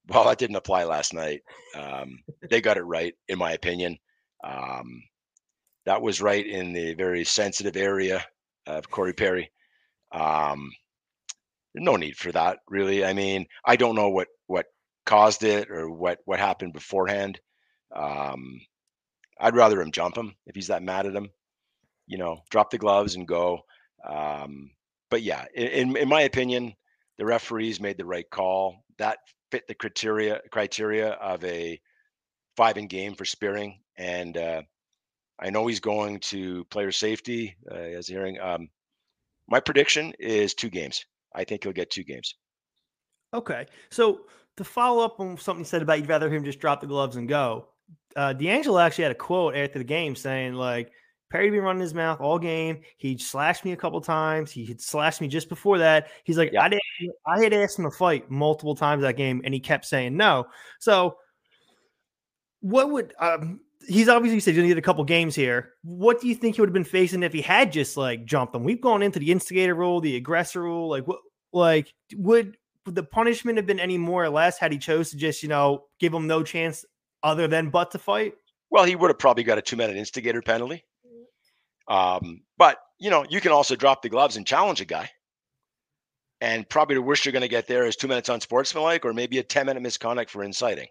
Well, 0.08 0.24
that 0.24 0.38
didn't 0.38 0.56
apply 0.56 0.84
last 0.84 1.14
night. 1.14 1.40
Um, 1.74 2.18
they 2.50 2.60
got 2.60 2.76
it 2.76 2.82
right, 2.82 3.14
in 3.28 3.38
my 3.38 3.52
opinion. 3.52 3.98
Um, 4.44 5.02
that 5.86 6.02
was 6.02 6.20
right 6.20 6.46
in 6.46 6.72
the 6.72 6.94
very 6.94 7.24
sensitive 7.24 7.76
area 7.76 8.24
of 8.66 8.90
Corey 8.90 9.14
Perry. 9.14 9.50
Um, 10.12 10.70
no 11.74 11.96
need 11.96 12.16
for 12.16 12.32
that, 12.32 12.58
really. 12.68 13.04
I 13.04 13.12
mean, 13.12 13.46
I 13.64 13.76
don't 13.76 13.96
know 13.96 14.08
what 14.10 14.28
what 14.46 14.66
caused 15.06 15.42
it 15.42 15.70
or 15.70 15.90
what 15.90 16.18
what 16.24 16.38
happened 16.38 16.72
beforehand. 16.72 17.40
Um, 17.94 18.60
I'd 19.40 19.56
rather 19.56 19.80
him 19.80 19.90
jump 19.90 20.16
him 20.16 20.34
if 20.46 20.54
he's 20.54 20.68
that 20.68 20.82
mad 20.82 21.06
at 21.06 21.16
him. 21.16 21.30
You 22.06 22.18
know, 22.18 22.40
drop 22.50 22.70
the 22.70 22.78
gloves 22.78 23.16
and 23.16 23.26
go. 23.26 23.60
Um, 24.08 24.70
but 25.10 25.22
yeah, 25.22 25.44
in 25.54 25.96
in 25.96 26.08
my 26.08 26.22
opinion, 26.22 26.74
the 27.18 27.24
referees 27.24 27.80
made 27.80 27.98
the 27.98 28.04
right 28.04 28.28
call. 28.30 28.84
That 28.98 29.18
fit 29.50 29.66
the 29.68 29.74
criteria 29.74 30.40
criteria 30.50 31.10
of 31.12 31.44
a 31.44 31.80
five 32.56 32.76
in 32.76 32.86
game 32.86 33.14
for 33.14 33.24
spearing, 33.24 33.80
and 33.96 34.36
uh, 34.36 34.62
I 35.38 35.50
know 35.50 35.66
he's 35.66 35.80
going 35.80 36.20
to 36.20 36.64
player 36.66 36.92
safety 36.92 37.56
uh, 37.70 37.74
as 37.74 38.06
hearing. 38.06 38.40
Um, 38.40 38.68
my 39.48 39.60
prediction 39.60 40.14
is 40.18 40.54
two 40.54 40.70
games. 40.70 41.04
I 41.34 41.44
think 41.44 41.64
he'll 41.64 41.72
get 41.72 41.90
two 41.90 42.04
games. 42.04 42.34
Okay, 43.32 43.66
so 43.90 44.22
to 44.56 44.64
follow 44.64 45.04
up 45.04 45.18
on 45.18 45.36
something 45.36 45.60
you 45.60 45.64
said 45.64 45.82
about 45.82 45.98
you'd 45.98 46.08
rather 46.08 46.30
him 46.30 46.44
just 46.44 46.60
drop 46.60 46.80
the 46.80 46.86
gloves 46.86 47.16
and 47.16 47.28
go. 47.28 47.68
Uh, 48.16 48.32
DeAngelo 48.32 48.80
actually 48.80 49.02
had 49.02 49.12
a 49.12 49.16
quote 49.16 49.56
after 49.56 49.78
the 49.78 49.84
game 49.84 50.14
saying 50.14 50.54
like 50.54 50.92
Perry 51.34 51.50
been 51.50 51.62
running 51.62 51.82
his 51.82 51.94
mouth 51.94 52.20
all 52.20 52.38
game. 52.38 52.82
He 52.96 53.18
slashed 53.18 53.64
me 53.64 53.72
a 53.72 53.76
couple 53.76 54.00
times. 54.00 54.52
He 54.52 54.64
had 54.64 54.80
slashed 54.80 55.20
me 55.20 55.26
just 55.26 55.48
before 55.48 55.78
that. 55.78 56.06
He's 56.22 56.38
like, 56.38 56.52
yeah. 56.52 56.62
I 56.62 56.68
did 56.68 56.80
I 57.26 57.42
had 57.42 57.52
asked 57.52 57.76
him 57.76 57.86
to 57.86 57.90
fight 57.90 58.30
multiple 58.30 58.76
times 58.76 59.02
that 59.02 59.16
game, 59.16 59.42
and 59.44 59.52
he 59.52 59.58
kept 59.58 59.84
saying 59.84 60.16
no. 60.16 60.46
So, 60.78 61.16
what 62.60 62.88
would 62.92 63.14
um, 63.18 63.58
he's 63.88 64.08
obviously 64.08 64.38
said 64.38 64.52
he's 64.52 64.58
gonna 64.58 64.68
get 64.68 64.78
a 64.78 64.82
couple 64.82 65.02
games 65.02 65.34
here. 65.34 65.72
What 65.82 66.20
do 66.20 66.28
you 66.28 66.36
think 66.36 66.54
he 66.54 66.60
would 66.60 66.68
have 66.68 66.74
been 66.74 66.84
facing 66.84 67.24
if 67.24 67.32
he 67.32 67.42
had 67.42 67.72
just 67.72 67.96
like 67.96 68.24
jumped 68.24 68.54
him? 68.54 68.62
We've 68.62 68.80
gone 68.80 69.02
into 69.02 69.18
the 69.18 69.32
instigator 69.32 69.74
rule, 69.74 70.00
the 70.00 70.14
aggressor 70.14 70.62
rule. 70.62 70.88
Like 70.88 71.08
what? 71.08 71.18
Like 71.52 71.92
would 72.14 72.56
would 72.86 72.94
the 72.94 73.02
punishment 73.02 73.58
have 73.58 73.66
been 73.66 73.80
any 73.80 73.98
more 73.98 74.22
or 74.22 74.30
less 74.30 74.56
had 74.56 74.70
he 74.70 74.78
chose 74.78 75.10
to 75.10 75.16
just 75.16 75.42
you 75.42 75.48
know 75.48 75.86
give 75.98 76.14
him 76.14 76.28
no 76.28 76.44
chance 76.44 76.84
other 77.24 77.48
than 77.48 77.70
but 77.70 77.90
to 77.90 77.98
fight? 77.98 78.34
Well, 78.70 78.84
he 78.84 78.94
would 78.94 79.10
have 79.10 79.18
probably 79.18 79.42
got 79.42 79.58
a 79.58 79.62
two 79.62 79.74
minute 79.74 79.96
instigator 79.96 80.40
penalty. 80.40 80.84
Um, 81.88 82.42
but 82.56 82.78
you 82.98 83.10
know, 83.10 83.24
you 83.28 83.40
can 83.40 83.52
also 83.52 83.76
drop 83.76 84.02
the 84.02 84.08
gloves 84.08 84.36
and 84.36 84.46
challenge 84.46 84.80
a 84.80 84.84
guy. 84.84 85.10
And 86.40 86.68
probably 86.68 86.96
the 86.96 87.02
worst 87.02 87.24
you're 87.24 87.32
going 87.32 87.42
to 87.42 87.48
get 87.48 87.66
there 87.66 87.86
is 87.86 87.96
two 87.96 88.08
minutes 88.08 88.28
unsportsmanlike, 88.28 89.04
or 89.04 89.12
maybe 89.12 89.38
a 89.38 89.42
10 89.42 89.66
minute 89.66 89.82
misconduct 89.82 90.30
for 90.30 90.42
inciting. 90.42 90.88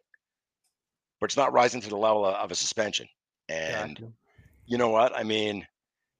But 1.20 1.26
it's 1.26 1.38
not 1.38 1.54
rising 1.54 1.82
to 1.82 1.90
the 1.90 1.98
level 1.98 2.26
of, 2.26 2.52
a 2.52 2.56
suspension. 2.56 3.08
And 3.50 4.00
yeah. 4.00 4.08
you 4.66 4.78
know 4.78 4.90
what? 4.90 5.16
I 5.16 5.24
mean, 5.24 5.66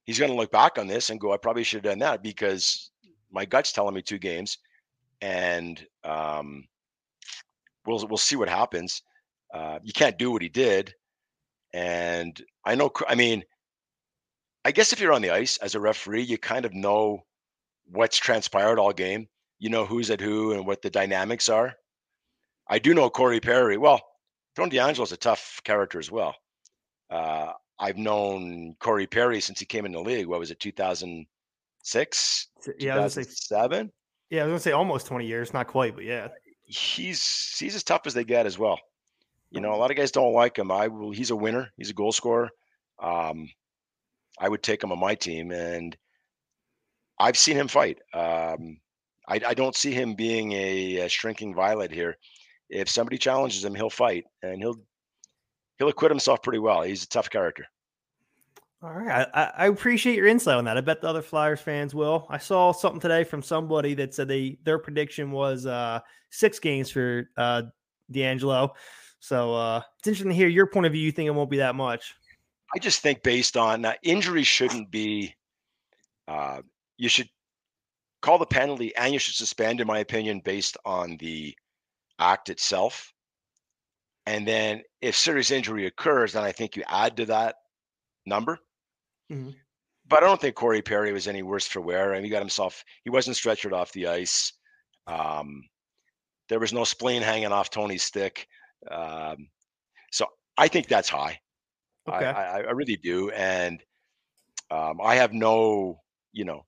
he's 0.04 0.18
going 0.18 0.30
to 0.30 0.36
look 0.36 0.52
back 0.52 0.78
on 0.78 0.86
this 0.86 1.10
and 1.10 1.20
go, 1.20 1.32
I 1.32 1.36
probably 1.36 1.64
should 1.64 1.84
have 1.84 1.92
done 1.92 1.98
that 2.00 2.22
because 2.22 2.90
my 3.32 3.44
gut's 3.44 3.72
telling 3.72 3.94
me 3.94 4.02
two 4.02 4.18
games. 4.18 4.58
And 5.20 5.84
um, 6.04 6.66
we'll 7.86 8.06
we'll 8.06 8.18
see 8.18 8.36
what 8.36 8.48
happens. 8.48 9.02
Uh, 9.52 9.78
you 9.82 9.92
can't 9.92 10.18
do 10.18 10.30
what 10.30 10.42
he 10.42 10.48
did. 10.48 10.94
And 11.72 12.40
I 12.64 12.74
know, 12.74 12.90
I 13.08 13.14
mean, 13.14 13.42
I 14.64 14.72
guess 14.72 14.92
if 14.92 15.00
you're 15.00 15.12
on 15.12 15.22
the 15.22 15.30
ice 15.30 15.56
as 15.58 15.74
a 15.74 15.80
referee, 15.80 16.22
you 16.22 16.38
kind 16.38 16.64
of 16.64 16.72
know 16.72 17.24
what's 17.90 18.16
transpired 18.16 18.78
all 18.78 18.92
game. 18.92 19.28
You 19.58 19.68
know 19.70 19.84
who's 19.84 20.10
at 20.10 20.20
who 20.20 20.52
and 20.52 20.66
what 20.66 20.82
the 20.82 20.90
dynamics 20.90 21.48
are. 21.48 21.74
I 22.68 22.78
do 22.78 22.94
know 22.94 23.10
Corey 23.10 23.40
Perry. 23.40 23.76
Well, 23.76 24.00
Tony 24.56 24.76
DeAngelo's 24.76 25.12
a 25.12 25.16
tough 25.16 25.60
character 25.64 25.98
as 25.98 26.10
well. 26.10 26.34
Uh, 27.10 27.52
I've 27.78 27.98
known 27.98 28.74
Corey 28.78 29.06
Perry 29.06 29.40
since 29.40 29.60
he 29.60 29.66
came 29.66 29.84
in 29.84 29.92
the 29.92 30.00
league. 30.00 30.26
What 30.26 30.40
was 30.40 30.50
it, 30.50 30.60
2006? 30.60 32.48
Yeah, 32.78 32.94
2007? 32.94 33.92
Yeah, 34.30 34.42
I 34.42 34.44
was 34.44 34.50
gonna 34.50 34.60
say 34.60 34.72
almost 34.72 35.06
20 35.06 35.26
years, 35.26 35.52
not 35.52 35.66
quite, 35.66 35.94
but 35.94 36.04
yeah. 36.04 36.28
He's 36.66 37.56
he's 37.58 37.74
as 37.74 37.84
tough 37.84 38.06
as 38.06 38.14
they 38.14 38.24
get 38.24 38.46
as 38.46 38.58
well. 38.58 38.78
You 39.50 39.60
know, 39.60 39.74
a 39.74 39.76
lot 39.76 39.90
of 39.90 39.96
guys 39.96 40.10
don't 40.10 40.32
like 40.32 40.58
him. 40.58 40.72
I 40.72 40.88
will. 40.88 41.10
He's 41.12 41.30
a 41.30 41.36
winner. 41.36 41.70
He's 41.76 41.90
a 41.90 41.94
goal 41.94 42.10
scorer. 42.10 42.50
Um, 42.98 43.48
I 44.38 44.48
would 44.48 44.62
take 44.62 44.82
him 44.82 44.92
on 44.92 44.98
my 44.98 45.14
team, 45.14 45.50
and 45.50 45.96
I've 47.18 47.38
seen 47.38 47.56
him 47.56 47.68
fight. 47.68 47.98
Um, 48.12 48.78
I, 49.28 49.40
I, 49.46 49.54
don't 49.54 49.76
see 49.76 49.92
him 49.92 50.14
being 50.14 50.52
a, 50.52 50.98
a, 50.98 51.08
shrinking 51.08 51.54
violet 51.54 51.90
here. 51.90 52.16
If 52.68 52.88
somebody 52.88 53.18
challenges 53.18 53.64
him, 53.64 53.74
he'll 53.74 53.90
fight, 53.90 54.24
and 54.42 54.58
he'll 54.58 54.76
he'll 55.78 55.88
acquit 55.88 56.10
himself 56.10 56.42
pretty 56.42 56.58
well. 56.58 56.82
He's 56.82 57.04
a 57.04 57.08
tough 57.08 57.30
character. 57.30 57.66
All 58.82 58.92
right, 58.92 59.26
I, 59.32 59.52
I 59.56 59.66
appreciate 59.68 60.16
your 60.16 60.26
insight 60.26 60.56
on 60.56 60.64
that. 60.66 60.76
I 60.76 60.82
bet 60.82 61.00
the 61.00 61.08
other 61.08 61.22
Flyers 61.22 61.60
fans 61.60 61.94
will. 61.94 62.26
I 62.28 62.36
saw 62.36 62.72
something 62.72 63.00
today 63.00 63.24
from 63.24 63.42
somebody 63.42 63.94
that 63.94 64.14
said 64.14 64.28
they 64.28 64.58
their 64.64 64.78
prediction 64.78 65.30
was 65.30 65.64
uh, 65.64 66.00
six 66.30 66.58
games 66.58 66.90
for 66.90 67.30
uh, 67.36 67.62
DeAngelo. 68.12 68.70
So 69.20 69.54
uh, 69.54 69.80
it's 69.98 70.08
interesting 70.08 70.28
to 70.28 70.36
hear 70.36 70.48
your 70.48 70.66
point 70.66 70.84
of 70.84 70.92
view. 70.92 71.00
You 71.00 71.12
think 71.12 71.28
it 71.28 71.34
won't 71.34 71.48
be 71.48 71.58
that 71.58 71.74
much? 71.74 72.14
I 72.74 72.78
just 72.78 73.00
think 73.00 73.22
based 73.22 73.56
on 73.56 73.84
uh, 73.84 73.94
injuries 74.02 74.46
shouldn't 74.46 74.90
be. 74.90 75.34
Uh, 76.26 76.62
you 76.96 77.08
should 77.08 77.28
call 78.22 78.38
the 78.38 78.46
penalty 78.46 78.94
and 78.96 79.12
you 79.12 79.18
should 79.18 79.34
suspend, 79.34 79.80
in 79.80 79.86
my 79.86 79.98
opinion, 79.98 80.40
based 80.44 80.76
on 80.84 81.16
the 81.18 81.54
act 82.18 82.48
itself. 82.48 83.12
And 84.26 84.48
then 84.48 84.82
if 85.02 85.14
serious 85.14 85.50
injury 85.50 85.86
occurs, 85.86 86.32
then 86.32 86.42
I 86.42 86.52
think 86.52 86.76
you 86.76 86.82
add 86.88 87.18
to 87.18 87.26
that 87.26 87.56
number. 88.24 88.58
Mm-hmm. 89.30 89.50
But 90.06 90.22
I 90.22 90.26
don't 90.26 90.40
think 90.40 90.54
Corey 90.54 90.82
Perry 90.82 91.12
was 91.12 91.28
any 91.28 91.42
worse 91.42 91.66
for 91.66 91.80
wear. 91.80 92.12
I 92.12 92.16
mean, 92.16 92.24
he 92.24 92.30
got 92.30 92.40
himself, 92.40 92.82
he 93.04 93.10
wasn't 93.10 93.36
stretchered 93.36 93.72
off 93.72 93.92
the 93.92 94.06
ice. 94.06 94.52
Um, 95.06 95.62
there 96.48 96.60
was 96.60 96.72
no 96.72 96.84
spleen 96.84 97.22
hanging 97.22 97.52
off 97.52 97.70
Tony's 97.70 98.02
stick. 98.02 98.46
Um, 98.90 99.48
so 100.12 100.26
I 100.56 100.68
think 100.68 100.88
that's 100.88 101.08
high. 101.08 101.40
Okay. 102.08 102.26
I, 102.26 102.58
I, 102.58 102.60
I 102.60 102.70
really 102.70 102.96
do. 102.96 103.30
And 103.30 103.82
um, 104.70 105.00
I 105.02 105.16
have 105.16 105.32
no, 105.32 106.00
you 106.32 106.44
know, 106.44 106.64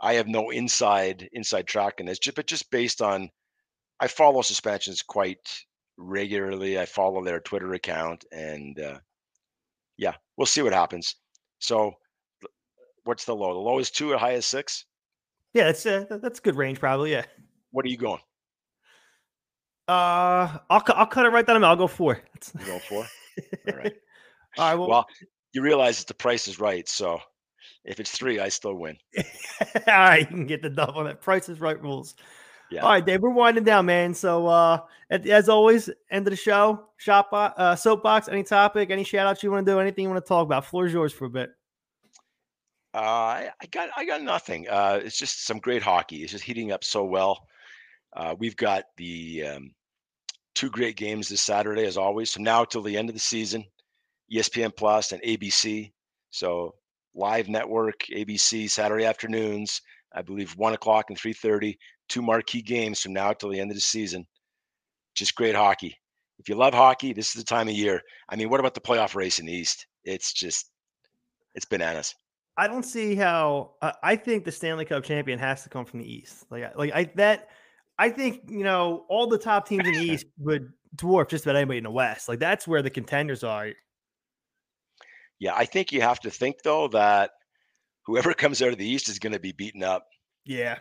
I 0.00 0.14
have 0.14 0.28
no 0.28 0.50
inside 0.50 1.28
inside 1.32 1.66
track 1.66 2.00
in 2.00 2.06
this, 2.06 2.18
just, 2.18 2.36
but 2.36 2.46
just 2.46 2.70
based 2.70 3.02
on, 3.02 3.30
I 4.00 4.06
follow 4.06 4.42
suspensions 4.42 5.02
quite 5.02 5.64
regularly. 5.98 6.78
I 6.78 6.86
follow 6.86 7.22
their 7.22 7.40
Twitter 7.40 7.74
account, 7.74 8.24
and 8.32 8.78
uh, 8.80 8.98
yeah, 9.98 10.14
we'll 10.36 10.46
see 10.46 10.62
what 10.62 10.72
happens. 10.72 11.16
So, 11.58 11.92
what's 13.04 13.26
the 13.26 13.36
low? 13.36 13.52
The 13.52 13.60
low 13.60 13.78
is 13.78 13.90
two, 13.90 14.08
the 14.10 14.18
high 14.18 14.32
is 14.32 14.46
six. 14.46 14.86
Yeah, 15.52 15.64
that's 15.64 15.84
uh, 15.84 16.04
that's 16.22 16.40
good 16.40 16.56
range, 16.56 16.80
probably. 16.80 17.12
Yeah. 17.12 17.26
What 17.72 17.84
are 17.84 17.88
you 17.88 17.98
going? 17.98 18.20
Uh, 19.86 20.58
I'll 20.70 20.82
I'll 20.88 21.06
cut 21.06 21.26
it 21.26 21.30
right 21.30 21.46
down. 21.46 21.62
I'll 21.62 21.76
go 21.76 21.88
four. 21.88 22.20
You 22.58 22.66
go 22.66 22.78
four. 22.78 23.06
All 23.68 23.76
right. 23.76 23.94
All 24.58 24.68
right. 24.68 24.74
Well, 24.78 24.88
well, 24.88 25.06
you 25.52 25.62
realize 25.62 25.98
that 25.98 26.08
the 26.08 26.14
price 26.14 26.48
is 26.48 26.58
right. 26.60 26.88
So 26.88 27.20
if 27.84 28.00
it's 28.00 28.10
three, 28.10 28.40
I 28.40 28.48
still 28.48 28.74
win. 28.74 28.96
All 29.18 29.24
right, 29.86 30.20
you 30.20 30.26
can 30.26 30.46
get 30.46 30.62
the 30.62 30.70
double. 30.70 31.04
That 31.04 31.20
price 31.20 31.48
is 31.48 31.60
right 31.60 31.80
rules. 31.80 32.14
Yeah. 32.70 32.82
All 32.82 32.90
right, 32.90 33.04
Dave, 33.04 33.20
we're 33.20 33.30
winding 33.30 33.64
down, 33.64 33.86
man. 33.86 34.14
So 34.14 34.46
uh 34.46 34.80
as 35.10 35.48
always, 35.48 35.90
end 36.10 36.26
of 36.26 36.30
the 36.30 36.36
show, 36.36 36.86
shop 36.98 37.30
uh 37.32 37.74
soapbox, 37.74 38.28
any 38.28 38.44
topic, 38.44 38.90
any 38.90 39.04
shout 39.04 39.26
outs 39.26 39.42
you 39.42 39.50
want 39.50 39.66
to 39.66 39.72
do, 39.72 39.80
anything 39.80 40.04
you 40.04 40.10
want 40.10 40.24
to 40.24 40.28
talk 40.28 40.44
about. 40.44 40.66
Floor's 40.66 40.92
yours 40.92 41.12
for 41.12 41.24
a 41.24 41.30
bit. 41.30 41.50
Uh 42.94 42.98
I, 42.98 43.50
I 43.60 43.66
got 43.66 43.88
I 43.96 44.04
got 44.04 44.22
nothing. 44.22 44.68
Uh 44.68 45.00
it's 45.02 45.18
just 45.18 45.46
some 45.46 45.58
great 45.58 45.82
hockey. 45.82 46.22
It's 46.22 46.32
just 46.32 46.44
heating 46.44 46.70
up 46.70 46.84
so 46.84 47.04
well. 47.04 47.46
Uh 48.12 48.36
we've 48.38 48.56
got 48.56 48.84
the 48.96 49.46
um 49.46 49.74
two 50.54 50.70
great 50.70 50.96
games 50.96 51.28
this 51.28 51.40
Saturday 51.40 51.86
as 51.86 51.96
always. 51.96 52.30
So 52.30 52.40
now 52.40 52.64
till 52.64 52.82
the 52.82 52.96
end 52.96 53.08
of 53.08 53.14
the 53.14 53.20
season. 53.20 53.64
ESPN 54.32 54.74
Plus 54.76 55.12
and 55.12 55.22
ABC. 55.22 55.92
So 56.30 56.74
live 57.14 57.48
network, 57.48 58.00
ABC 58.12 58.70
Saturday 58.70 59.04
afternoons. 59.04 59.82
I 60.12 60.22
believe 60.22 60.52
one 60.56 60.74
o'clock 60.74 61.06
and 61.08 61.18
three 61.18 61.32
thirty. 61.32 61.78
Two 62.08 62.22
marquee 62.22 62.62
games 62.62 63.00
from 63.00 63.12
now 63.12 63.32
till 63.32 63.50
the 63.50 63.60
end 63.60 63.70
of 63.70 63.76
the 63.76 63.80
season. 63.80 64.26
Just 65.14 65.36
great 65.36 65.54
hockey. 65.54 65.96
If 66.40 66.48
you 66.48 66.56
love 66.56 66.74
hockey, 66.74 67.12
this 67.12 67.28
is 67.28 67.34
the 67.34 67.44
time 67.44 67.68
of 67.68 67.74
year. 67.74 68.00
I 68.28 68.36
mean, 68.36 68.48
what 68.48 68.60
about 68.60 68.74
the 68.74 68.80
playoff 68.80 69.14
race 69.14 69.38
in 69.38 69.46
the 69.46 69.52
East? 69.52 69.86
It's 70.04 70.32
just, 70.32 70.70
it's 71.54 71.66
bananas. 71.66 72.14
I 72.56 72.66
don't 72.66 72.82
see 72.82 73.14
how. 73.14 73.72
Uh, 73.80 73.92
I 74.02 74.16
think 74.16 74.44
the 74.44 74.52
Stanley 74.52 74.84
Cup 74.84 75.04
champion 75.04 75.38
has 75.38 75.62
to 75.64 75.68
come 75.68 75.84
from 75.84 76.00
the 76.00 76.12
East. 76.12 76.46
Like, 76.50 76.76
like 76.76 76.92
I 76.92 77.10
that. 77.16 77.48
I 77.98 78.08
think 78.08 78.42
you 78.48 78.64
know 78.64 79.04
all 79.08 79.26
the 79.26 79.38
top 79.38 79.68
teams 79.68 79.86
in 79.86 79.92
the 79.92 80.00
East 80.12 80.26
would 80.38 80.72
dwarf 80.96 81.28
just 81.28 81.44
about 81.44 81.56
anybody 81.56 81.78
in 81.78 81.84
the 81.84 81.90
West. 81.90 82.28
Like 82.28 82.38
that's 82.38 82.66
where 82.66 82.82
the 82.82 82.90
contenders 82.90 83.44
are. 83.44 83.70
Yeah, 85.40 85.54
I 85.56 85.64
think 85.64 85.90
you 85.90 86.02
have 86.02 86.20
to 86.20 86.30
think 86.30 86.62
though 86.62 86.88
that 86.88 87.32
whoever 88.04 88.32
comes 88.34 88.62
out 88.62 88.72
of 88.72 88.78
the 88.78 88.88
East 88.88 89.08
is 89.08 89.18
going 89.18 89.32
to 89.32 89.40
be 89.40 89.52
beaten 89.52 89.82
up. 89.82 90.06
Yeah. 90.44 90.78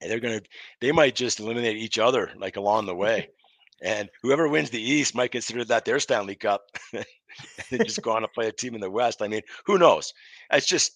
And 0.00 0.10
they're 0.10 0.20
going 0.20 0.40
to, 0.40 0.46
they 0.80 0.92
might 0.92 1.14
just 1.14 1.40
eliminate 1.40 1.76
each 1.76 1.98
other 1.98 2.30
like 2.36 2.56
along 2.56 2.86
the 2.86 2.94
way. 2.94 3.28
and 3.82 4.08
whoever 4.22 4.48
wins 4.48 4.70
the 4.70 4.80
East 4.80 5.14
might 5.14 5.32
consider 5.32 5.64
that 5.64 5.84
their 5.84 5.98
Stanley 5.98 6.34
Cup 6.34 6.62
and 6.92 7.84
just 7.84 8.02
go 8.02 8.12
on 8.12 8.22
to 8.22 8.28
play 8.28 8.48
a 8.48 8.52
team 8.52 8.74
in 8.74 8.80
the 8.80 8.90
West. 8.90 9.22
I 9.22 9.28
mean, 9.28 9.42
who 9.66 9.78
knows? 9.78 10.12
It's 10.52 10.66
just, 10.66 10.92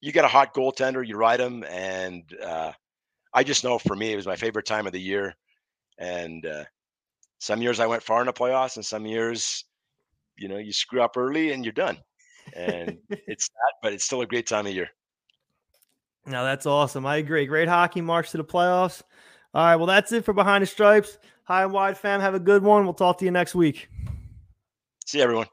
you 0.00 0.12
get 0.12 0.24
a 0.24 0.28
hot 0.28 0.54
goaltender, 0.54 1.06
you 1.06 1.16
ride 1.16 1.40
him, 1.40 1.64
and 1.64 2.22
uh, 2.44 2.72
I 3.32 3.42
just 3.42 3.64
know 3.64 3.78
for 3.78 3.96
me, 3.96 4.12
it 4.12 4.16
was 4.16 4.26
my 4.26 4.36
favorite 4.36 4.66
time 4.66 4.86
of 4.86 4.92
the 4.92 5.00
year. 5.00 5.34
And 5.98 6.44
uh, 6.44 6.64
some 7.38 7.62
years 7.62 7.80
I 7.80 7.86
went 7.86 8.02
far 8.02 8.20
in 8.20 8.26
the 8.26 8.32
playoffs, 8.32 8.76
and 8.76 8.84
some 8.84 9.06
years, 9.06 9.64
you 10.38 10.48
know, 10.48 10.58
you 10.58 10.72
screw 10.72 11.02
up 11.02 11.16
early 11.16 11.52
and 11.52 11.64
you're 11.64 11.72
done. 11.72 11.98
And 12.54 12.98
it's 13.10 13.46
sad, 13.46 13.72
but 13.82 13.92
it's 13.92 14.04
still 14.04 14.20
a 14.22 14.26
great 14.26 14.46
time 14.46 14.66
of 14.66 14.72
year. 14.72 14.88
Now 16.26 16.44
that's 16.44 16.66
awesome. 16.66 17.06
I 17.06 17.16
agree. 17.16 17.46
Great 17.46 17.68
hockey 17.68 18.00
march 18.00 18.30
to 18.30 18.36
the 18.36 18.44
playoffs. 18.44 19.02
All 19.54 19.64
right. 19.64 19.76
Well, 19.76 19.86
that's 19.86 20.12
it 20.12 20.24
for 20.24 20.32
Behind 20.32 20.62
the 20.62 20.66
Stripes. 20.66 21.18
High 21.44 21.62
and 21.62 21.72
wide 21.72 21.96
fam. 21.96 22.20
Have 22.20 22.34
a 22.34 22.40
good 22.40 22.62
one. 22.62 22.84
We'll 22.84 22.94
talk 22.94 23.18
to 23.18 23.24
you 23.24 23.30
next 23.30 23.54
week. 23.54 23.88
See 25.06 25.18
you, 25.18 25.24
everyone. 25.24 25.46